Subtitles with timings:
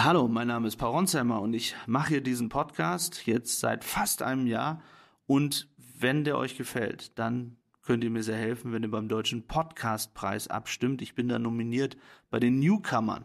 [0.00, 4.22] Hallo, mein Name ist Paul Ronsheimer und ich mache hier diesen Podcast jetzt seit fast
[4.22, 4.80] einem Jahr.
[5.26, 5.66] Und
[5.98, 10.46] wenn der euch gefällt, dann könnt ihr mir sehr helfen, wenn ihr beim Deutschen Podcastpreis
[10.46, 11.02] abstimmt.
[11.02, 11.96] Ich bin da nominiert
[12.30, 13.24] bei den Newcomern.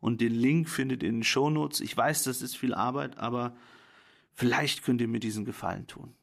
[0.00, 1.82] Und den Link findet ihr in den Shownotes.
[1.82, 3.54] Ich weiß, das ist viel Arbeit, aber
[4.32, 6.14] vielleicht könnt ihr mir diesen Gefallen tun.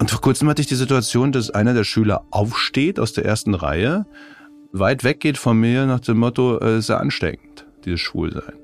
[0.00, 3.54] Und vor kurzem hatte ich die Situation, dass einer der Schüler aufsteht aus der ersten
[3.54, 4.06] Reihe,
[4.72, 8.54] weit weggeht von mir nach dem Motto, es ist ja ansteckend dieses Schwulsein.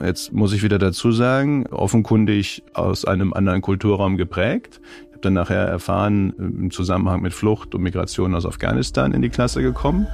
[0.00, 4.80] Jetzt muss ich wieder dazu sagen, offenkundig aus einem anderen Kulturraum geprägt.
[5.06, 9.30] Ich habe dann nachher erfahren, im Zusammenhang mit Flucht und Migration aus Afghanistan in die
[9.30, 10.06] Klasse gekommen.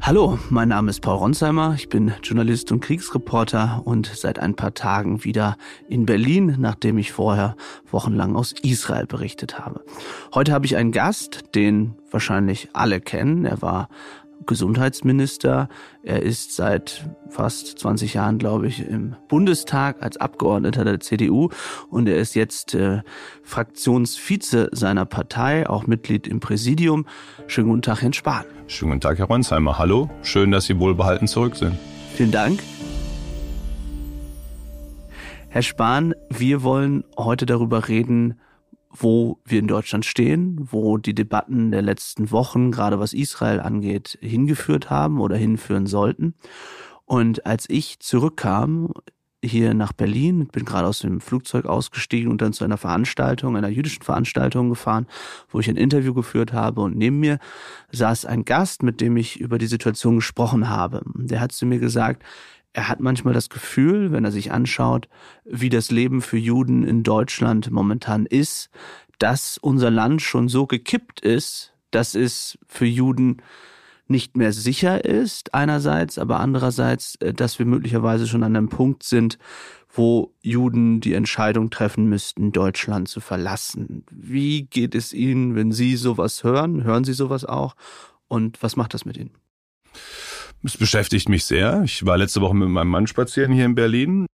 [0.00, 4.72] Hallo, mein Name ist Paul Ronsheimer, ich bin Journalist und Kriegsreporter und seit ein paar
[4.72, 7.56] Tagen wieder in Berlin, nachdem ich vorher
[7.90, 9.82] wochenlang aus Israel berichtet habe.
[10.32, 13.44] Heute habe ich einen Gast, den wahrscheinlich alle kennen.
[13.44, 13.88] Er war
[14.46, 15.68] Gesundheitsminister.
[16.02, 21.50] Er ist seit fast 20 Jahren, glaube ich, im Bundestag als Abgeordneter der CDU
[21.90, 23.02] und er ist jetzt äh,
[23.42, 27.06] Fraktionsvize seiner Partei, auch Mitglied im Präsidium.
[27.46, 28.44] Schönen guten Tag, Herrn Spahn.
[28.66, 29.78] Schönen guten Tag, Herr Ronsheimer.
[29.78, 31.76] Hallo, schön, dass Sie wohlbehalten zurück sind.
[32.14, 32.60] Vielen Dank.
[35.50, 38.38] Herr Spahn, wir wollen heute darüber reden,
[38.90, 44.18] wo wir in Deutschland stehen, wo die Debatten der letzten Wochen, gerade was Israel angeht,
[44.20, 46.34] hingeführt haben oder hinführen sollten.
[47.04, 48.92] Und als ich zurückkam
[49.42, 53.68] hier nach Berlin, bin gerade aus dem Flugzeug ausgestiegen und dann zu einer Veranstaltung, einer
[53.68, 55.06] jüdischen Veranstaltung gefahren,
[55.48, 57.38] wo ich ein Interview geführt habe und neben mir
[57.92, 61.02] saß ein Gast, mit dem ich über die Situation gesprochen habe.
[61.14, 62.24] Der hat zu mir gesagt,
[62.78, 65.08] er hat manchmal das Gefühl, wenn er sich anschaut,
[65.44, 68.70] wie das Leben für Juden in Deutschland momentan ist,
[69.18, 73.38] dass unser Land schon so gekippt ist, dass es für Juden
[74.06, 79.02] nicht mehr sicher ist, einerseits, aber andererseits, äh, dass wir möglicherweise schon an einem Punkt
[79.02, 79.38] sind,
[79.92, 84.04] wo Juden die Entscheidung treffen müssten, Deutschland zu verlassen.
[84.08, 86.84] Wie geht es Ihnen, wenn Sie sowas hören?
[86.84, 87.74] Hören Sie sowas auch?
[88.28, 89.32] Und was macht das mit Ihnen?
[90.64, 91.82] Es beschäftigt mich sehr.
[91.84, 94.26] Ich war letzte Woche mit meinem Mann spazieren hier in Berlin.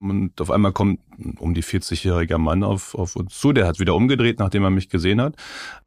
[0.00, 1.00] Und auf einmal kommt
[1.38, 3.52] um die 40-jähriger Mann auf, auf uns zu.
[3.52, 5.34] Der hat wieder umgedreht, nachdem er mich gesehen hat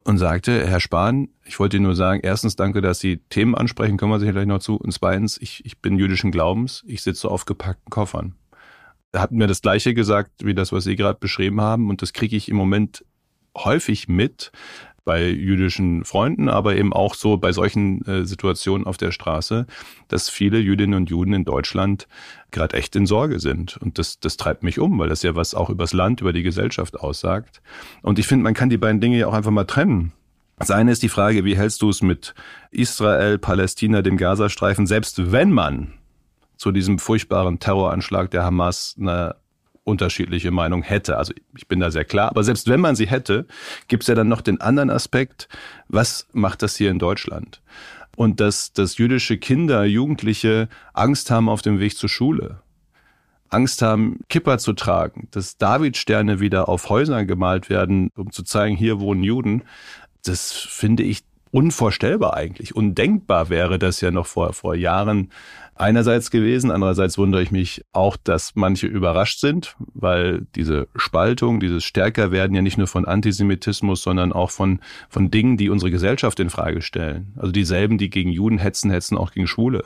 [0.04, 3.96] und sagte, Herr Spahn, ich wollte Ihnen nur sagen, erstens danke, dass Sie Themen ansprechen,
[3.96, 4.76] kommen wir sicher gleich noch zu.
[4.76, 8.34] Und zweitens, ich, ich bin jüdischen Glaubens, ich sitze auf gepackten Koffern.
[9.12, 11.88] Er hat mir das Gleiche gesagt, wie das, was Sie gerade beschrieben haben.
[11.88, 13.04] Und das kriege ich im Moment
[13.56, 14.52] häufig mit,
[15.04, 19.66] bei jüdischen Freunden, aber eben auch so bei solchen äh, Situationen auf der Straße,
[20.08, 22.06] dass viele Jüdinnen und Juden in Deutschland
[22.50, 23.76] gerade echt in Sorge sind.
[23.78, 26.42] Und das, das treibt mich um, weil das ja was auch übers Land, über die
[26.42, 27.62] Gesellschaft aussagt.
[28.02, 30.12] Und ich finde, man kann die beiden Dinge ja auch einfach mal trennen.
[30.58, 32.34] Das eine ist die Frage, wie hältst du es mit
[32.70, 35.94] Israel, Palästina, dem Gazastreifen, selbst wenn man
[36.56, 39.34] zu diesem furchtbaren Terroranschlag der Hamas eine
[39.84, 41.16] unterschiedliche Meinung hätte.
[41.16, 42.30] Also ich bin da sehr klar.
[42.30, 43.46] Aber selbst wenn man sie hätte,
[43.88, 45.48] gibt es ja dann noch den anderen Aspekt,
[45.88, 47.62] was macht das hier in Deutschland?
[48.16, 52.60] Und dass, dass jüdische Kinder, Jugendliche Angst haben auf dem Weg zur Schule.
[53.48, 58.76] Angst haben, Kipper zu tragen, dass Davidsterne wieder auf Häusern gemalt werden, um zu zeigen,
[58.76, 59.64] hier wohnen Juden.
[60.24, 62.74] Das finde ich unvorstellbar eigentlich.
[62.74, 65.30] Undenkbar wäre das ja noch vor, vor Jahren
[65.74, 66.70] einerseits gewesen.
[66.70, 72.62] Andererseits wundere ich mich auch, dass manche überrascht sind, weil diese Spaltung, dieses Stärkerwerden ja
[72.62, 77.34] nicht nur von Antisemitismus, sondern auch von, von Dingen, die unsere Gesellschaft in Frage stellen.
[77.36, 79.84] Also dieselben, die gegen Juden hetzen, hetzen auch gegen Schwule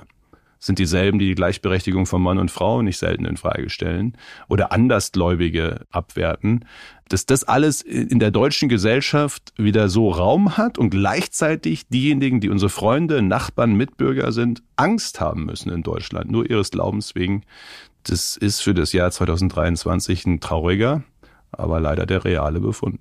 [0.66, 4.16] sind dieselben, die die Gleichberechtigung von Mann und Frau nicht selten in Frage stellen
[4.48, 6.64] oder Andersgläubige abwerten.
[7.08, 12.50] Dass das alles in der deutschen Gesellschaft wieder so Raum hat und gleichzeitig diejenigen, die
[12.50, 17.44] unsere Freunde, Nachbarn, Mitbürger sind, Angst haben müssen in Deutschland, nur ihres Glaubens wegen,
[18.02, 21.02] das ist für das Jahr 2023 ein trauriger,
[21.52, 23.00] aber leider der reale Befund.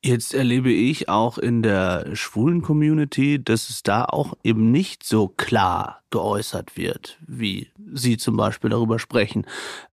[0.00, 5.26] Jetzt erlebe ich auch in der schwulen Community, dass es da auch eben nicht so
[5.26, 9.44] klar geäußert wird, wie Sie zum Beispiel darüber sprechen,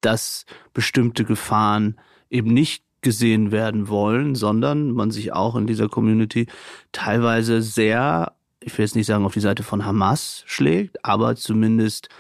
[0.03, 0.45] dass
[0.75, 1.99] bestimmte Gefahren
[2.29, 6.49] eben nicht gesehen werden wollen, sondern man sich auch in dieser Community
[6.93, 12.11] teilweise sehr, ich will jetzt nicht sagen auf die Seite von Hamas schlägt, aber zumindest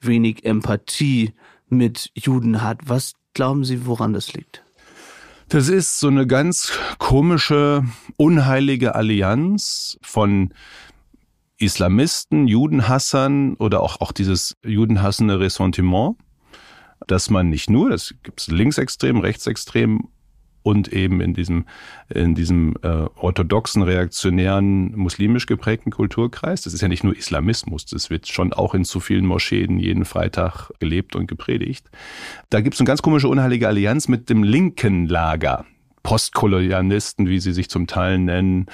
[0.00, 1.34] wenig Empathie
[1.68, 2.80] mit Juden hat.
[2.86, 4.64] Was glauben Sie, woran das liegt?
[5.48, 7.84] Das ist so eine ganz komische,
[8.16, 10.52] unheilige Allianz von
[11.58, 16.16] Islamisten, Judenhassern oder auch, auch dieses judenhassende Ressentiment,
[17.06, 20.08] dass man nicht nur, das gibt es linksextrem, rechtsextrem
[20.64, 21.66] und eben in diesem,
[22.08, 26.62] in diesem äh, orthodoxen, reaktionären, muslimisch geprägten Kulturkreis.
[26.62, 30.06] Das ist ja nicht nur Islamismus, das wird schon auch in zu vielen Moscheen jeden
[30.06, 31.90] Freitag gelebt und gepredigt.
[32.48, 35.66] Da gibt es eine ganz komische unheilige Allianz mit dem linken Lager.
[36.04, 38.66] Postkolonialisten, wie sie sich zum Teil nennen,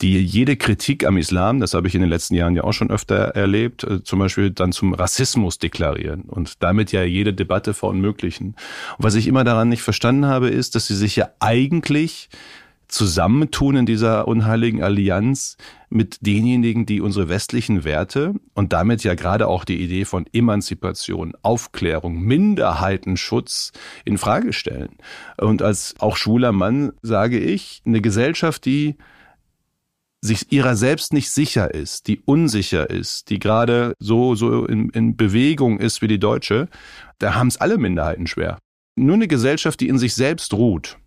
[0.00, 2.90] die jede Kritik am Islam, das habe ich in den letzten Jahren ja auch schon
[2.90, 8.56] öfter erlebt, äh, zum Beispiel dann zum Rassismus deklarieren und damit ja jede Debatte verunmöglichen.
[8.96, 12.30] Und was ich immer daran nicht verstanden habe, ist, dass sie sich ja eigentlich
[12.90, 15.56] zusammentun in dieser unheiligen Allianz
[15.88, 21.34] mit denjenigen, die unsere westlichen Werte und damit ja gerade auch die Idee von Emanzipation,
[21.42, 23.72] Aufklärung, Minderheitenschutz
[24.04, 24.96] in Frage stellen.
[25.38, 28.96] Und als auch schwuler Mann sage ich, eine Gesellschaft, die
[30.22, 35.16] sich ihrer selbst nicht sicher ist, die unsicher ist, die gerade so, so in, in
[35.16, 36.68] Bewegung ist wie die deutsche,
[37.18, 38.58] da haben es alle Minderheiten schwer.
[38.96, 40.98] Nur eine Gesellschaft, die in sich selbst ruht,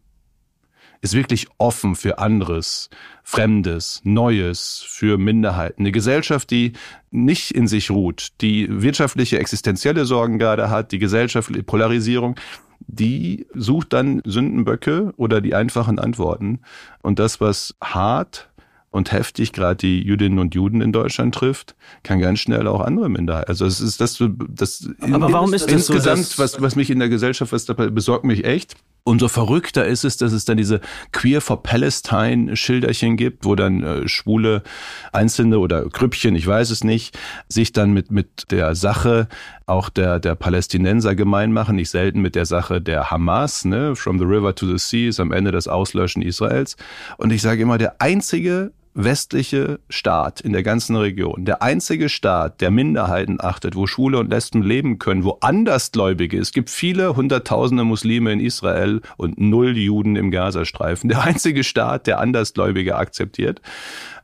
[1.04, 2.90] ist wirklich offen für anderes,
[3.24, 5.84] Fremdes, Neues, für Minderheiten.
[5.84, 6.72] Eine Gesellschaft, die
[7.12, 12.36] nicht in sich ruht, die wirtschaftliche, existenzielle Sorgen gerade hat, die gesellschaftliche Polarisierung,
[12.80, 16.62] die sucht dann Sündenböcke oder die einfachen Antworten.
[17.02, 18.50] Und das, was hart
[18.90, 23.10] und heftig gerade die Jüdinnen und Juden in Deutschland trifft, kann ganz schnell auch andere
[23.10, 23.50] Minderheiten.
[23.50, 27.00] Also es ist das, das Aber warum ist das insgesamt, so, was, was mich in
[27.00, 30.80] der Gesellschaft, was dabei besorgt mich echt, Umso verrückter ist es, dass es dann diese
[31.12, 34.64] Queer for Palestine Schilderchen gibt, wo dann äh, schwule
[35.12, 37.20] Einzelne oder Grüppchen, ich weiß es nicht,
[37.50, 39.28] sich dann mit, mit der Sache
[39.66, 44.20] auch der, der Palästinenser gemein machen, nicht selten mit der Sache der Hamas, ne, from
[44.20, 46.78] the river to the sea ist am Ende das Auslöschen Israels.
[47.18, 52.62] Und ich sage immer, der einzige westliche Staat in der ganzen Region, der einzige Staat,
[52.62, 57.84] der Minderheiten achtet, wo Schwule und Lesben leben können, wo Andersgläubige, es gibt viele hunderttausende
[57.84, 63.62] Muslime in Israel und null Juden im Gazastreifen, der einzige Staat, der Andersgläubige akzeptiert,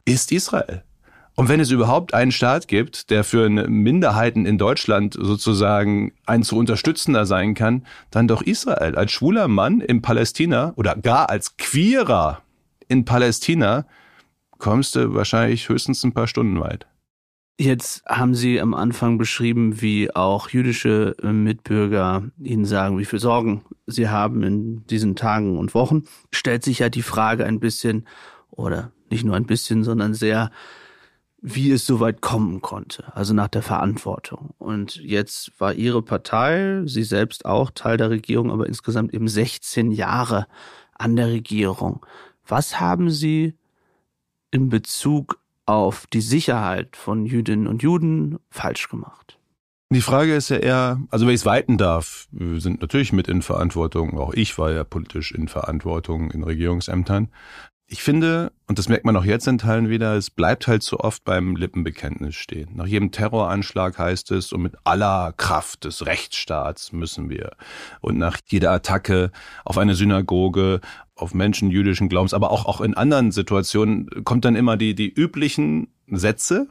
[0.06, 0.83] ist Israel.
[1.36, 6.57] Und wenn es überhaupt einen Staat gibt, der für Minderheiten in Deutschland sozusagen ein zu
[6.57, 8.95] unterstützender sein kann, dann doch Israel.
[8.98, 12.42] Als schwuler Mann in Palästina oder gar als Queerer
[12.89, 13.86] in Palästina
[14.60, 16.88] kommst du wahrscheinlich höchstens ein paar Stunden weit.
[17.60, 23.20] Jetzt haben Sie am Anfang beschrieben, wie auch jüdische äh, Mitbürger Ihnen sagen, wie viel
[23.20, 26.04] Sorgen Sie haben in diesen Tagen und Wochen.
[26.32, 28.08] Stellt sich ja die Frage ein bisschen,
[28.50, 30.52] oder nicht nur ein bisschen, sondern sehr,
[31.42, 34.54] wie es so weit kommen konnte, also nach der Verantwortung.
[34.58, 39.92] Und jetzt war Ihre Partei, Sie selbst auch Teil der Regierung, aber insgesamt eben 16
[39.92, 40.48] Jahre
[40.94, 42.06] an der Regierung.
[42.48, 43.59] Was haben Sie
[44.51, 49.40] in Bezug auf die Sicherheit von Jüdinnen und Juden falsch gemacht?
[49.92, 53.28] Die Frage ist ja eher, also wenn ich es weiten darf, wir sind natürlich mit
[53.28, 57.30] in Verantwortung, auch ich war ja politisch in Verantwortung in Regierungsämtern.
[57.92, 61.00] Ich finde, und das merkt man auch jetzt in Teilen wieder, es bleibt halt so
[61.00, 62.70] oft beim Lippenbekenntnis stehen.
[62.76, 67.54] Nach jedem Terroranschlag heißt es, und mit aller Kraft des Rechtsstaats müssen wir.
[68.00, 69.32] Und nach jeder Attacke
[69.66, 70.82] auf eine Synagoge,
[71.16, 75.12] auf Menschen jüdischen Glaubens, aber auch, auch in anderen Situationen kommt dann immer die, die
[75.12, 76.68] üblichen Sätze,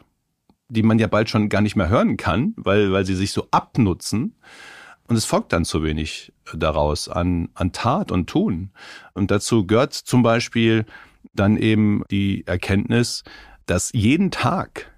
[0.69, 3.49] die man ja bald schon gar nicht mehr hören kann, weil, weil sie sich so
[3.50, 4.37] abnutzen.
[5.09, 8.70] Und es folgt dann zu wenig daraus an, an Tat und Tun.
[9.15, 10.85] Und dazu gehört zum Beispiel
[11.35, 13.25] dann eben die Erkenntnis,
[13.67, 14.93] dass jeden Tag,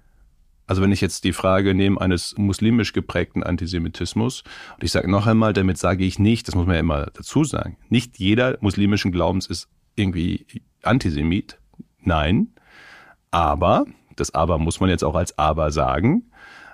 [0.67, 4.43] also wenn ich jetzt die Frage nehme eines muslimisch geprägten Antisemitismus,
[4.75, 7.43] und ich sage noch einmal, damit sage ich nicht, das muss man ja immer dazu
[7.43, 10.45] sagen, nicht jeder muslimischen Glaubens ist irgendwie
[10.83, 11.59] Antisemit.
[11.99, 12.53] Nein,
[13.29, 13.85] aber,
[14.15, 16.30] das aber muss man jetzt auch als aber sagen,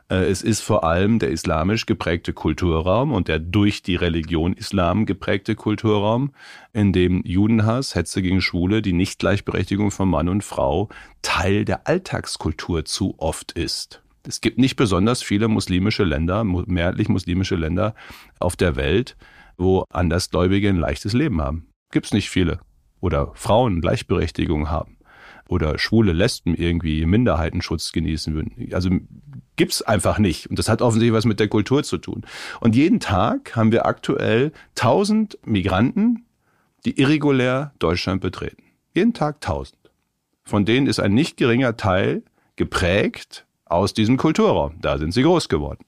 [0.10, 5.56] es ist vor allem der islamisch geprägte Kulturraum und der durch die Religion Islam geprägte
[5.56, 6.32] Kulturraum,
[6.72, 10.88] in dem Judenhass, Hetze gegen Schwule, die Nichtgleichberechtigung von Mann und Frau
[11.22, 14.02] Teil der Alltagskultur zu oft ist.
[14.26, 17.94] Es gibt nicht besonders viele muslimische Länder, mehrheitlich muslimische Länder
[18.40, 19.18] auf der Welt,
[19.58, 21.68] wo Andersgläubige ein leichtes Leben haben.
[21.92, 22.60] Gibt's nicht viele.
[23.00, 24.98] Oder Frauen Gleichberechtigung haben
[25.50, 28.74] oder schwule Lesben irgendwie Minderheitenschutz genießen würden.
[28.74, 28.90] Also
[29.58, 30.48] gibt's einfach nicht.
[30.50, 32.24] Und das hat offensichtlich was mit der Kultur zu tun.
[32.62, 36.26] Und jeden Tag haben wir aktuell 1000 Migranten,
[36.86, 38.64] die irregulär Deutschland betreten.
[38.94, 39.76] Jeden Tag 1000.
[40.44, 42.24] Von denen ist ein nicht geringer Teil
[42.56, 44.76] geprägt aus diesem Kulturraum.
[44.82, 45.84] Da sind sie groß geworden.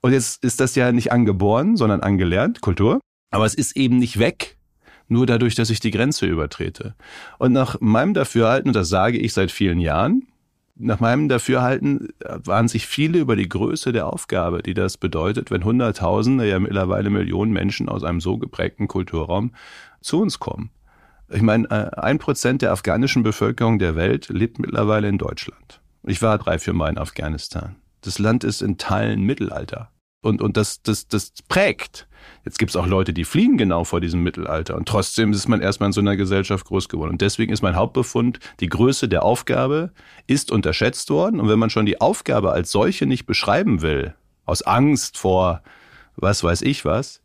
[0.00, 3.00] Und jetzt ist das ja nicht angeboren, sondern angelernt, Kultur.
[3.30, 4.58] Aber es ist eben nicht weg
[5.08, 6.94] nur dadurch, dass ich die Grenze übertrete.
[7.38, 10.27] Und nach meinem Dafürhalten, und das sage ich seit vielen Jahren,
[10.78, 15.64] nach meinem Dafürhalten waren sich viele über die Größe der Aufgabe, die das bedeutet, wenn
[15.64, 19.52] Hunderttausende, ja mittlerweile Millionen Menschen aus einem so geprägten Kulturraum
[20.00, 20.70] zu uns kommen.
[21.30, 25.80] Ich meine, äh, ein Prozent der afghanischen Bevölkerung der Welt lebt mittlerweile in Deutschland.
[26.04, 27.76] Ich war drei, vier Mal in Afghanistan.
[28.00, 29.90] Das Land ist in Teilen Mittelalter.
[30.22, 32.07] Und, und das, das, das prägt.
[32.44, 34.76] Jetzt gibt es auch Leute, die fliehen genau vor diesem Mittelalter.
[34.76, 37.10] Und trotzdem ist man erstmal in so einer Gesellschaft groß geworden.
[37.10, 39.92] Und deswegen ist mein Hauptbefund, die Größe der Aufgabe
[40.26, 41.40] ist unterschätzt worden.
[41.40, 45.62] Und wenn man schon die Aufgabe als solche nicht beschreiben will, aus Angst vor
[46.16, 47.22] was weiß ich was,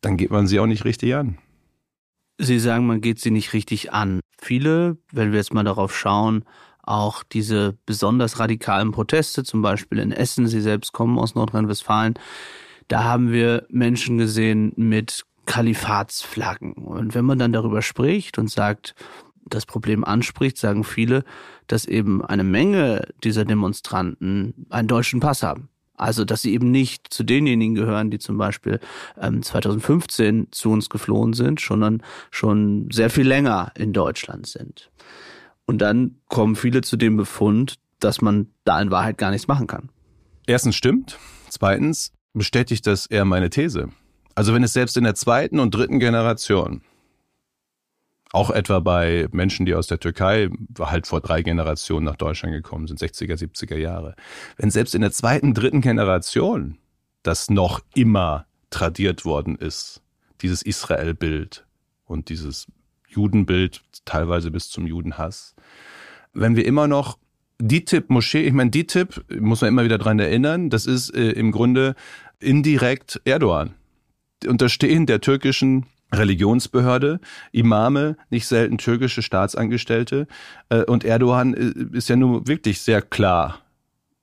[0.00, 1.38] dann geht man sie auch nicht richtig an.
[2.38, 4.20] Sie sagen, man geht sie nicht richtig an.
[4.40, 6.44] Viele, wenn wir jetzt mal darauf schauen,
[6.82, 12.14] auch diese besonders radikalen Proteste, zum Beispiel in Essen, Sie selbst kommen aus Nordrhein-Westfalen,
[12.88, 16.74] da haben wir Menschen gesehen mit Kalifatsflaggen.
[16.74, 18.94] Und wenn man dann darüber spricht und sagt,
[19.46, 21.24] das Problem anspricht, sagen viele,
[21.66, 25.68] dass eben eine Menge dieser Demonstranten einen deutschen Pass haben.
[25.96, 28.80] Also, dass sie eben nicht zu denjenigen gehören, die zum Beispiel
[29.20, 34.90] ähm, 2015 zu uns geflohen sind, sondern schon sehr viel länger in Deutschland sind.
[35.66, 39.68] Und dann kommen viele zu dem Befund, dass man da in Wahrheit gar nichts machen
[39.68, 39.88] kann.
[40.46, 41.18] Erstens stimmt.
[41.48, 43.88] Zweitens bestätigt das eher meine These.
[44.34, 46.82] Also wenn es selbst in der zweiten und dritten Generation
[48.32, 50.50] auch etwa bei Menschen, die aus der Türkei
[50.80, 54.16] halt vor drei Generationen nach Deutschland gekommen sind, 60er, 70er Jahre.
[54.56, 56.78] Wenn selbst in der zweiten, dritten Generation
[57.22, 60.02] das noch immer tradiert worden ist,
[60.42, 61.64] dieses Israel-Bild
[62.06, 62.66] und dieses
[63.08, 65.54] Judenbild, teilweise bis zum Judenhass,
[66.32, 67.18] wenn wir immer noch
[67.60, 71.14] die Tipp Moschee, ich meine, die Tipp muss man immer wieder dran erinnern, das ist
[71.14, 71.94] äh, im Grunde
[72.40, 73.74] indirekt Erdogan.
[74.46, 77.20] Unterstehen der türkischen Religionsbehörde,
[77.52, 80.26] Imame, nicht selten türkische Staatsangestellte.
[80.68, 83.63] Äh, und Erdogan äh, ist ja nun wirklich sehr klar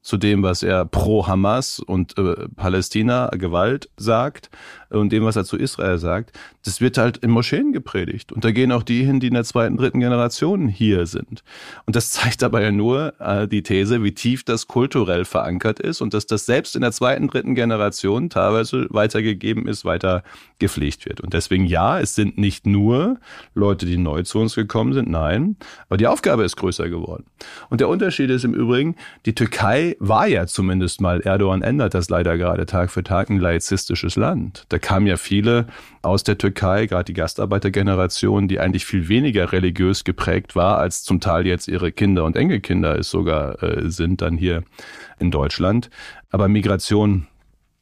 [0.01, 4.49] zu dem, was er pro Hamas und äh, Palästina Gewalt sagt
[4.89, 8.31] und dem, was er zu Israel sagt, das wird halt in Moscheen gepredigt.
[8.31, 11.43] Und da gehen auch die hin, die in der zweiten, dritten Generation hier sind.
[11.85, 16.01] Und das zeigt aber ja nur äh, die These, wie tief das kulturell verankert ist
[16.01, 20.23] und dass das selbst in der zweiten, dritten Generation teilweise weitergegeben ist, weiter
[20.59, 21.21] gepflegt wird.
[21.21, 23.19] Und deswegen ja, es sind nicht nur
[23.53, 25.57] Leute, die neu zu uns gekommen sind, nein,
[25.89, 27.25] aber die Aufgabe ist größer geworden.
[27.69, 32.09] Und der Unterschied ist im Übrigen, die Türkei war ja zumindest mal, Erdogan ändert das
[32.09, 34.65] leider gerade Tag für Tag, ein laizistisches Land.
[34.69, 35.67] Da kamen ja viele
[36.01, 41.19] aus der Türkei, gerade die Gastarbeitergeneration, die eigentlich viel weniger religiös geprägt war, als zum
[41.19, 44.63] Teil jetzt ihre Kinder und Enkelkinder es sogar äh, sind, dann hier
[45.19, 45.89] in Deutschland.
[46.29, 47.27] Aber Migration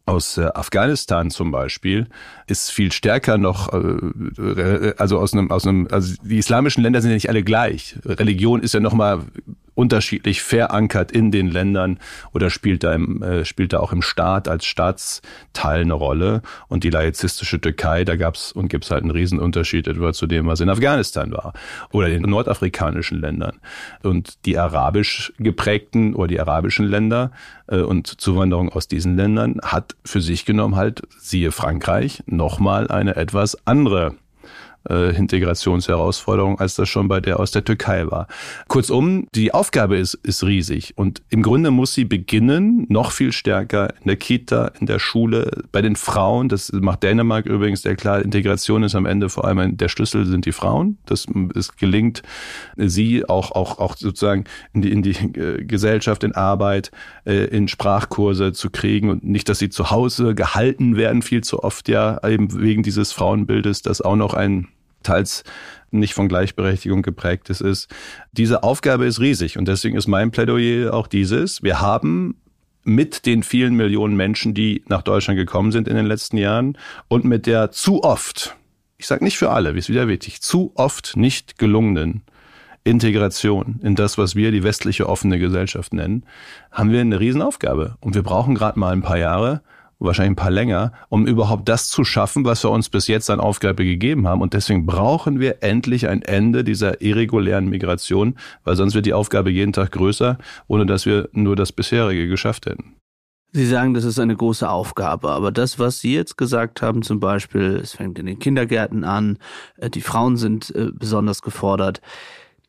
[0.10, 2.08] aus äh, Afghanistan zum Beispiel
[2.48, 7.12] ist viel stärker noch, äh, also aus einem, aus einem, also die islamischen Länder sind
[7.12, 7.96] ja nicht alle gleich.
[8.06, 9.22] Religion ist ja nochmal
[9.80, 12.00] unterschiedlich verankert in den Ländern
[12.34, 16.42] oder spielt da, im, äh, spielt da auch im Staat als Staatsteil eine Rolle.
[16.68, 20.60] Und die laizistische Türkei, da gab's und gibt's halt einen Riesenunterschied etwa zu dem, was
[20.60, 21.54] in Afghanistan war
[21.94, 23.62] oder in nordafrikanischen Ländern.
[24.04, 27.32] Und die arabisch geprägten oder die arabischen Länder
[27.68, 33.16] äh, und Zuwanderung aus diesen Ländern hat für sich genommen halt, siehe Frankreich, nochmal eine
[33.16, 34.16] etwas andere
[34.88, 38.28] äh, Integrationsherausforderung, als das schon bei der aus der Türkei war.
[38.68, 43.94] Kurzum, die Aufgabe ist, ist riesig und im Grunde muss sie beginnen, noch viel stärker
[44.02, 46.50] in der Kita, in der Schule, bei den Frauen.
[46.50, 48.22] Das macht Dänemark übrigens sehr klar.
[48.22, 50.98] Integration ist am Ende vor allem der Schlüssel sind die Frauen.
[51.06, 52.22] Das es gelingt,
[52.78, 56.92] sie auch, auch, auch sozusagen in die, in die äh, Gesellschaft, in Arbeit,
[57.26, 61.64] äh, in Sprachkurse zu kriegen und nicht, dass sie zu Hause gehalten werden, viel zu
[61.64, 64.68] oft ja, eben wegen dieses Frauenbildes, das auch noch ein
[65.04, 65.44] teils
[65.92, 67.90] nicht von Gleichberechtigung geprägtes ist.
[68.32, 71.64] Diese Aufgabe ist riesig und deswegen ist mein Plädoyer auch dieses.
[71.64, 72.36] Wir haben
[72.84, 76.78] mit den vielen Millionen Menschen, die nach Deutschland gekommen sind in den letzten Jahren
[77.08, 78.56] und mit der zu oft,
[78.98, 82.24] ich sage nicht für alle, wie es wieder wichtig, zu oft nicht gelungenen
[82.84, 86.26] Integration in das, was wir die westliche offene Gesellschaft nennen,
[86.72, 87.98] haben wir eine Riesenaufgabe.
[88.00, 89.62] Und wir brauchen gerade mal ein paar Jahre,
[90.00, 93.40] wahrscheinlich ein paar länger, um überhaupt das zu schaffen, was wir uns bis jetzt an
[93.40, 94.42] Aufgabe gegeben haben.
[94.42, 99.52] Und deswegen brauchen wir endlich ein Ende dieser irregulären Migration, weil sonst wird die Aufgabe
[99.52, 100.38] jeden Tag größer,
[100.68, 102.96] ohne dass wir nur das bisherige geschafft hätten.
[103.52, 107.20] Sie sagen, das ist eine große Aufgabe, aber das, was Sie jetzt gesagt haben, zum
[107.20, 109.40] Beispiel, es fängt in den Kindergärten an,
[109.78, 112.00] äh, die Frauen sind äh, besonders gefordert,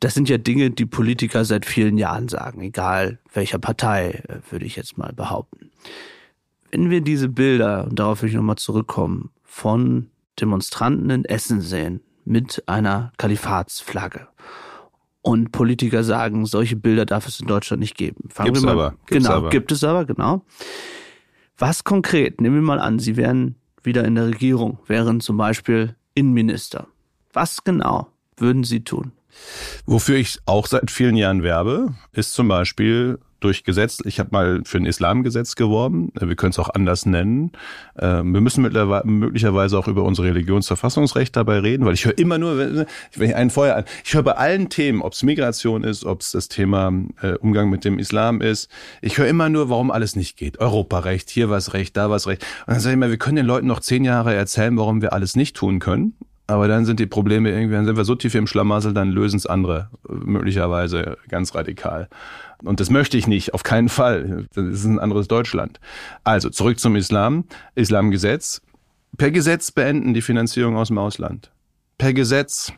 [0.00, 4.64] das sind ja Dinge, die Politiker seit vielen Jahren sagen, egal welcher Partei, äh, würde
[4.64, 5.70] ich jetzt mal behaupten.
[6.70, 10.10] Wenn wir diese Bilder, und darauf will ich nochmal zurückkommen, von
[10.40, 14.28] Demonstranten in Essen sehen mit einer Kalifatsflagge
[15.22, 18.28] und Politiker sagen, solche Bilder darf es in Deutschland nicht geben.
[18.28, 18.90] Fangen gibt's wir mal, aber.
[19.06, 19.50] Gibt's genau, aber.
[19.50, 20.44] gibt es aber, genau.
[21.58, 25.96] Was konkret, nehmen wir mal an, Sie wären wieder in der Regierung, wären zum Beispiel
[26.14, 26.86] Innenminister.
[27.32, 29.12] Was genau würden Sie tun?
[29.86, 34.62] Wofür ich auch seit vielen Jahren werbe, ist zum Beispiel durch Gesetz, ich habe mal
[34.64, 37.52] für ein Islamgesetz geworben, wir können es auch anders nennen.
[37.98, 42.58] Ähm, wir müssen möglicherweise auch über unser Religionsverfassungsrecht dabei reden, weil ich höre immer nur,
[42.58, 42.86] wenn
[43.28, 46.32] ich einen vorher an, ich höre bei allen Themen, ob es Migration ist, ob es
[46.32, 46.92] das Thema
[47.22, 48.70] äh, Umgang mit dem Islam ist,
[49.00, 50.58] ich höre immer nur, warum alles nicht geht.
[50.58, 52.42] Europarecht, hier was Recht, da was Recht.
[52.66, 55.12] Und dann sage ich mal, wir können den Leuten noch zehn Jahre erzählen, warum wir
[55.12, 56.14] alles nicht tun können.
[56.50, 59.36] Aber dann sind die Probleme irgendwie, dann sind wir so tief im Schlamassel, dann lösen
[59.36, 62.08] es andere möglicherweise ganz radikal.
[62.64, 64.46] Und das möchte ich nicht, auf keinen Fall.
[64.52, 65.78] Das ist ein anderes Deutschland.
[66.24, 67.44] Also zurück zum Islam.
[67.76, 68.62] Islamgesetz.
[69.16, 71.52] Per Gesetz beenden die Finanzierung aus dem Ausland.
[71.98, 72.72] Per Gesetz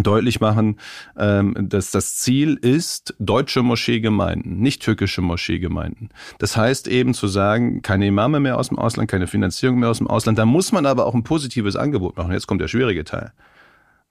[0.00, 0.78] deutlich machen,
[1.18, 6.08] ähm, dass das Ziel ist deutsche Moscheegemeinden, nicht türkische Moscheegemeinden.
[6.38, 9.98] Das heißt eben zu sagen, keine Imame mehr aus dem Ausland, keine Finanzierung mehr aus
[9.98, 10.38] dem Ausland.
[10.38, 12.32] Da muss man aber auch ein positives Angebot machen.
[12.32, 13.32] Jetzt kommt der schwierige Teil.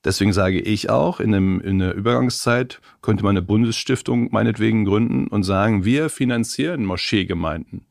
[0.03, 5.27] Deswegen sage ich auch, in, einem, in einer Übergangszeit könnte man eine Bundesstiftung meinetwegen gründen
[5.27, 7.85] und sagen, wir finanzieren Moscheegemeinden.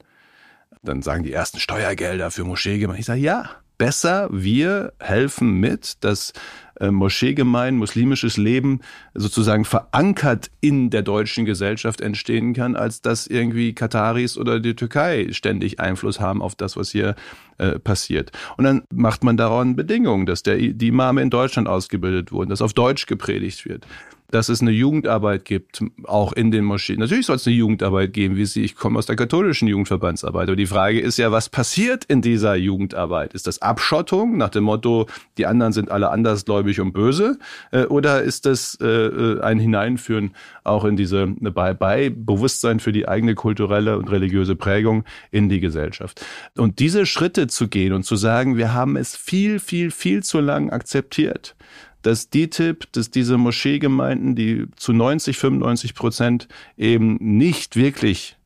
[0.83, 3.01] Dann sagen die ersten Steuergelder für Moscheegemeinden.
[3.01, 6.35] Ich sage, ja, besser, wir helfen mit, dass
[6.79, 8.81] äh, Moscheegemein, muslimisches Leben
[9.15, 15.29] sozusagen verankert in der deutschen Gesellschaft entstehen kann, als dass irgendwie Kataris oder die Türkei
[15.33, 17.15] ständig Einfluss haben auf das, was hier
[17.57, 18.33] äh, passiert.
[18.59, 22.61] Und dann macht man daran Bedingungen, dass der, die Imame in Deutschland ausgebildet wurden, dass
[22.61, 23.87] auf Deutsch gepredigt wird
[24.31, 27.01] dass es eine Jugendarbeit gibt, auch in den Moscheen.
[27.01, 30.49] Natürlich soll es eine Jugendarbeit geben, wie sie, ich komme aus der katholischen Jugendverbandsarbeit.
[30.49, 33.35] Aber die Frage ist ja, was passiert in dieser Jugendarbeit?
[33.35, 35.07] Ist das Abschottung nach dem Motto,
[35.39, 37.39] die anderen sind alle andersgläubig und böse?
[37.73, 40.35] Äh, oder ist das äh, äh, ein Hineinführen
[40.65, 46.25] auch in diese Bei-Bei-Bewusstsein für die eigene kulturelle und religiöse Prägung in die Gesellschaft?
[46.57, 50.41] Und diese Schritte zu gehen und zu sagen, wir haben es viel, viel, viel zu
[50.41, 51.57] lang akzeptiert
[52.03, 58.37] dass DITIB, dass diese Moscheegemeinden, die zu 90, 95 Prozent eben nicht wirklich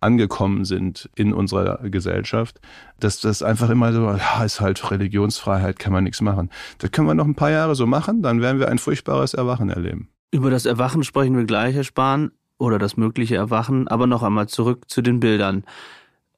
[0.00, 2.60] angekommen sind in unserer Gesellschaft,
[3.00, 6.50] dass das einfach immer so, ja, ist halt Religionsfreiheit, kann man nichts machen.
[6.78, 9.70] Das können wir noch ein paar Jahre so machen, dann werden wir ein furchtbares Erwachen
[9.70, 10.08] erleben.
[10.30, 14.48] Über das Erwachen sprechen wir gleich, Herr Spahn, oder das mögliche Erwachen, aber noch einmal
[14.48, 15.64] zurück zu den Bildern.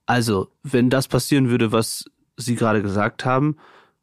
[0.06, 2.04] Also, wenn das passieren würde, was
[2.36, 3.56] Sie gerade gesagt haben,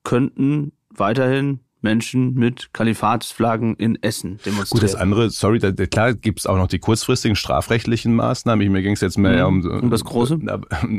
[0.03, 4.81] könnten weiterhin Menschen mit Kalifatsflaggen in Essen demonstrieren.
[4.81, 8.69] Gut, das andere, sorry, da, klar gibt es auch noch die kurzfristigen strafrechtlichen Maßnahmen.
[8.69, 9.65] Mir ging es jetzt mehr mhm.
[9.65, 10.39] um, um das Große.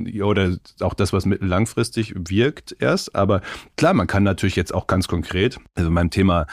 [0.07, 3.15] Ja, oder auch das, was mittellangfristig wirkt erst.
[3.15, 3.43] Aber
[3.77, 6.47] klar, man kann natürlich jetzt auch ganz konkret, also beim Thema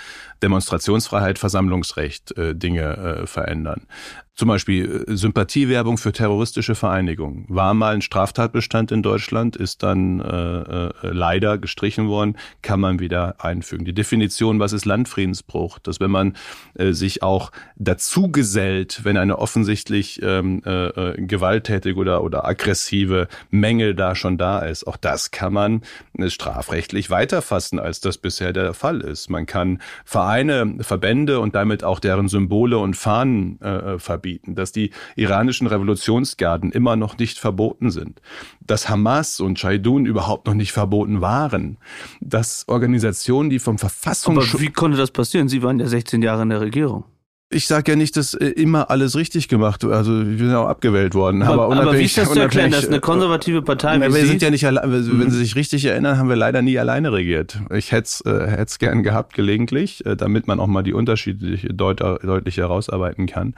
[0.43, 3.87] Demonstrationsfreiheit, Versammlungsrecht äh, Dinge äh, verändern.
[4.35, 7.45] Zum Beispiel äh, Sympathiewerbung für terroristische Vereinigungen.
[7.47, 12.99] War mal ein Straftatbestand in Deutschland, ist dann äh, äh, leider gestrichen worden, kann man
[12.99, 13.85] wieder einfügen.
[13.85, 15.79] Die Definition, was ist Landfriedensbruch?
[15.79, 16.35] Dass wenn man
[16.73, 23.29] äh, sich auch dazu gesellt, wenn eine offensichtlich ähm, äh, äh, gewalttätige oder, oder aggressive
[23.51, 25.81] Mängel da schon da ist, auch das kann man
[26.17, 29.29] äh, strafrechtlich weiterfassen, als das bisher der Fall ist.
[29.29, 34.71] Man kann Vereine, Verbände und damit auch deren Symbole und Fahnen äh, verbieten verbieten, dass
[34.71, 38.21] die iranischen Revolutionsgarden immer noch nicht verboten sind,
[38.65, 41.77] dass Hamas und Shaidun überhaupt noch nicht verboten waren,
[42.21, 44.55] dass Organisationen, die vom Verfassungsschutz...
[44.55, 45.47] Aber wie konnte das passieren?
[45.47, 47.03] Sie waren ja 16 Jahre in der Regierung
[47.55, 49.93] ich sage ja nicht, dass äh, immer alles richtig gemacht wird.
[49.93, 51.41] Also wir sind ja auch abgewählt worden.
[51.41, 52.71] Aber, aber, aber wie ist das zu erklären?
[52.71, 53.97] Das ist eine konservative Partei.
[53.97, 55.29] Na, wir sind ja nicht allein, wenn mhm.
[55.29, 57.59] Sie sich richtig erinnern, haben wir leider nie alleine regiert.
[57.73, 62.01] Ich hätte es äh, gern gehabt, gelegentlich, äh, damit man auch mal die Unterschiede deut
[62.01, 63.55] deutlich herausarbeiten kann.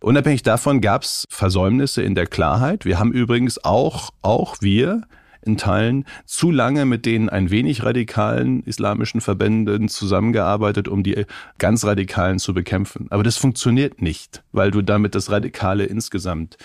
[0.00, 2.84] Unabhängig davon gab es Versäumnisse in der Klarheit.
[2.84, 5.02] Wir haben übrigens auch, auch wir
[5.42, 11.26] in Teilen zu lange mit den ein wenig radikalen islamischen Verbänden zusammengearbeitet, um die
[11.58, 13.06] ganz radikalen zu bekämpfen.
[13.10, 16.56] Aber das funktioniert nicht, weil du damit das Radikale insgesamt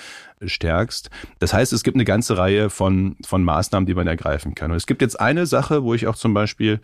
[0.46, 1.10] stärkst.
[1.40, 4.72] Das heißt, es gibt eine ganze Reihe von, von Maßnahmen, die man ergreifen kann.
[4.72, 6.80] Und es gibt jetzt eine Sache, wo ich auch zum Beispiel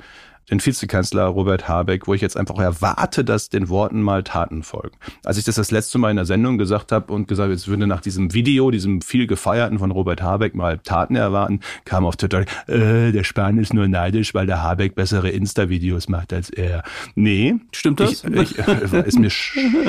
[0.49, 4.97] den Vizekanzler Robert Habeck, wo ich jetzt einfach erwarte, dass den Worten mal Taten folgen.
[5.23, 7.87] Als ich das das letzte Mal in der Sendung gesagt habe und gesagt, jetzt würde
[7.87, 12.45] nach diesem Video, diesem viel gefeierten von Robert Habeck mal Taten erwarten, kam auf Twitter,
[12.67, 16.83] äh, der Spahn ist nur neidisch, weil der Habeck bessere Insta-Videos macht als er.
[17.15, 17.55] Nee.
[17.71, 18.23] Stimmt das?
[18.23, 19.31] Ich, ich, ist, mir,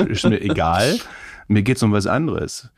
[0.09, 0.99] ist mir egal.
[1.47, 2.69] Mir geht's um was anderes.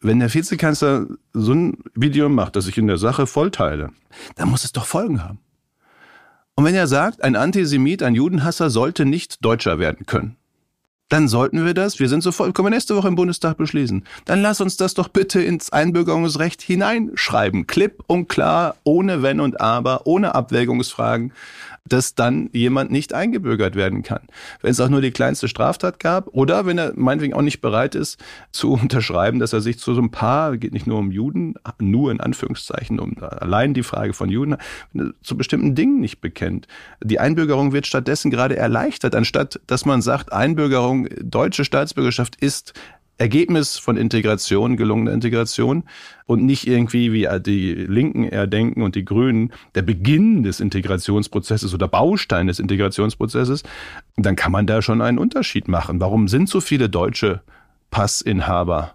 [0.00, 3.90] Wenn der Vizekanzler so ein Video macht, das ich in der Sache vollteile,
[4.36, 5.38] dann muss es doch Folgen haben.
[6.56, 10.36] Und wenn er sagt, ein Antisemit, ein Judenhasser sollte nicht Deutscher werden können,
[11.10, 14.42] dann sollten wir das, wir sind sofort, können wir nächste Woche im Bundestag beschließen, dann
[14.42, 17.66] lass uns das doch bitte ins Einbürgerungsrecht hineinschreiben.
[17.66, 21.32] Klipp und klar, ohne Wenn und Aber, ohne Abwägungsfragen
[21.88, 24.22] dass dann jemand nicht eingebürgert werden kann.
[24.60, 27.94] Wenn es auch nur die kleinste Straftat gab oder wenn er meinetwegen auch nicht bereit
[27.94, 31.54] ist zu unterschreiben, dass er sich zu so ein paar, geht nicht nur um Juden,
[31.78, 34.56] nur in Anführungszeichen, um allein die Frage von Juden,
[35.22, 36.66] zu bestimmten Dingen nicht bekennt.
[37.02, 42.74] Die Einbürgerung wird stattdessen gerade erleichtert, anstatt dass man sagt, Einbürgerung, deutsche Staatsbürgerschaft ist
[43.20, 45.84] Ergebnis von Integration, gelungener Integration
[46.24, 51.74] und nicht irgendwie, wie die Linken eher denken und die Grünen, der Beginn des Integrationsprozesses
[51.74, 53.62] oder Baustein des Integrationsprozesses,
[54.16, 56.00] dann kann man da schon einen Unterschied machen.
[56.00, 57.42] Warum sind so viele deutsche
[57.90, 58.94] Passinhaber?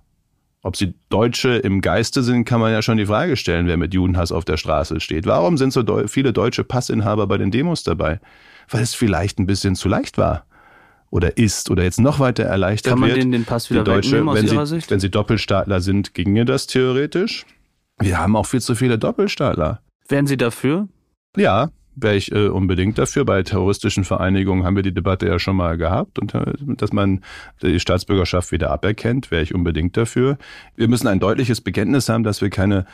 [0.63, 3.93] Ob sie Deutsche im Geiste sind, kann man ja schon die Frage stellen, wer mit
[3.93, 5.27] Judenhass auf der Straße steht.
[5.27, 8.19] Warum sind so viele deutsche Passinhaber bei den Demos dabei?
[8.69, 10.47] Weil es vielleicht ein bisschen zu leicht war
[11.15, 13.21] oder ist oder jetzt noch weiter erleichtert Kann man wird.
[13.21, 14.91] denen den Pass wieder die Deutsche, aus wenn sie, Sicht?
[14.91, 17.45] Wenn sie Doppelstaatler sind, ginge das theoretisch.
[18.01, 19.79] Wir haben auch viel zu viele Doppelstaatler.
[20.09, 20.89] Wären Sie dafür?
[21.37, 23.23] Ja, wäre ich äh, unbedingt dafür.
[23.23, 27.21] Bei terroristischen Vereinigungen haben wir die Debatte ja schon mal gehabt und äh, dass man
[27.61, 30.37] die Staatsbürgerschaft wieder aberkennt, wäre ich unbedingt dafür.
[30.75, 32.85] Wir müssen ein deutliches Bekenntnis haben, dass wir keine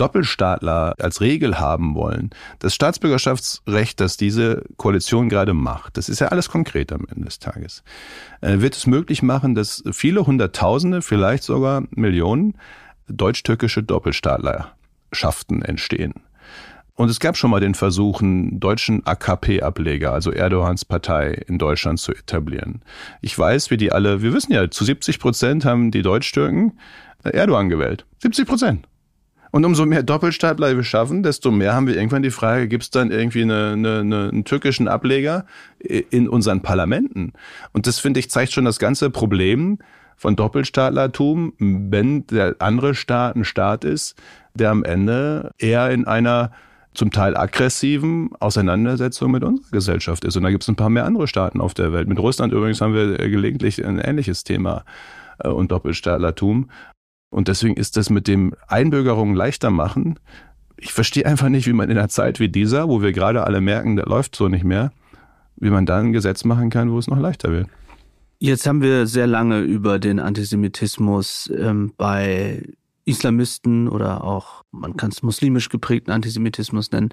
[0.00, 6.28] Doppelstaatler als Regel haben wollen, das Staatsbürgerschaftsrecht, das diese Koalition gerade macht, das ist ja
[6.28, 7.84] alles konkret am Ende des Tages,
[8.40, 12.56] äh, wird es möglich machen, dass viele Hunderttausende, vielleicht sogar Millionen
[13.08, 16.14] deutsch-türkische Doppelstaatlerschaften entstehen.
[16.94, 21.98] Und es gab schon mal den Versuch, einen deutschen AKP-Ableger, also Erdogans Partei, in Deutschland
[21.98, 22.82] zu etablieren.
[23.20, 26.78] Ich weiß, wie die alle, wir wissen ja, zu 70 Prozent haben die Deutsch-Türken
[27.22, 28.06] Erdogan gewählt.
[28.22, 28.86] 70 Prozent.
[29.50, 32.90] Und umso mehr Doppelstaatler wir schaffen, desto mehr haben wir irgendwann die Frage, gibt es
[32.90, 35.44] dann irgendwie eine, eine, eine, einen türkischen Ableger
[35.78, 37.32] in unseren Parlamenten?
[37.72, 39.78] Und das, finde ich, zeigt schon das ganze Problem
[40.16, 44.14] von Doppelstaatlertum, wenn der andere Staat ein Staat ist,
[44.54, 46.52] der am Ende eher in einer
[46.92, 50.36] zum Teil aggressiven Auseinandersetzung mit unserer Gesellschaft ist.
[50.36, 52.08] Und da gibt es ein paar mehr andere Staaten auf der Welt.
[52.08, 54.84] Mit Russland übrigens haben wir gelegentlich ein ähnliches Thema
[55.38, 56.68] äh, und Doppelstaatlertum.
[57.30, 60.18] Und deswegen ist das mit dem Einbürgerungen leichter machen.
[60.76, 63.60] Ich verstehe einfach nicht, wie man in einer Zeit wie dieser, wo wir gerade alle
[63.60, 64.92] merken, da läuft so nicht mehr,
[65.56, 67.68] wie man da ein Gesetz machen kann, wo es noch leichter wird.
[68.38, 72.62] Jetzt haben wir sehr lange über den Antisemitismus ähm, bei
[73.04, 77.10] Islamisten oder auch, man kann es muslimisch geprägten Antisemitismus nennen,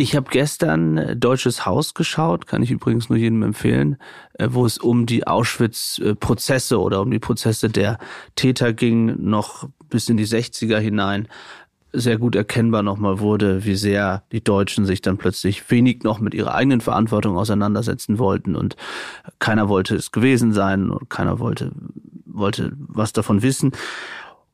[0.00, 3.96] ich habe gestern äh, Deutsches Haus geschaut, kann ich übrigens nur jedem empfehlen,
[4.34, 7.98] äh, wo es um die Auschwitz-Prozesse oder um die Prozesse der
[8.36, 11.28] Täter ging, noch bis in die 60er hinein
[11.92, 16.34] sehr gut erkennbar nochmal wurde, wie sehr die Deutschen sich dann plötzlich wenig noch mit
[16.34, 18.76] ihrer eigenen Verantwortung auseinandersetzen wollten und
[19.38, 21.72] keiner wollte es gewesen sein und keiner wollte,
[22.26, 23.72] wollte was davon wissen.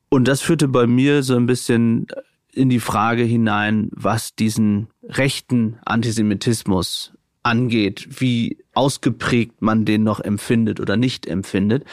[0.08, 2.06] Und das führte bei mir so ein bisschen
[2.54, 7.12] in die Frage hinein, was diesen rechten Antisemitismus
[7.42, 11.84] angeht, wie ausgeprägt man den noch empfindet oder nicht empfindet.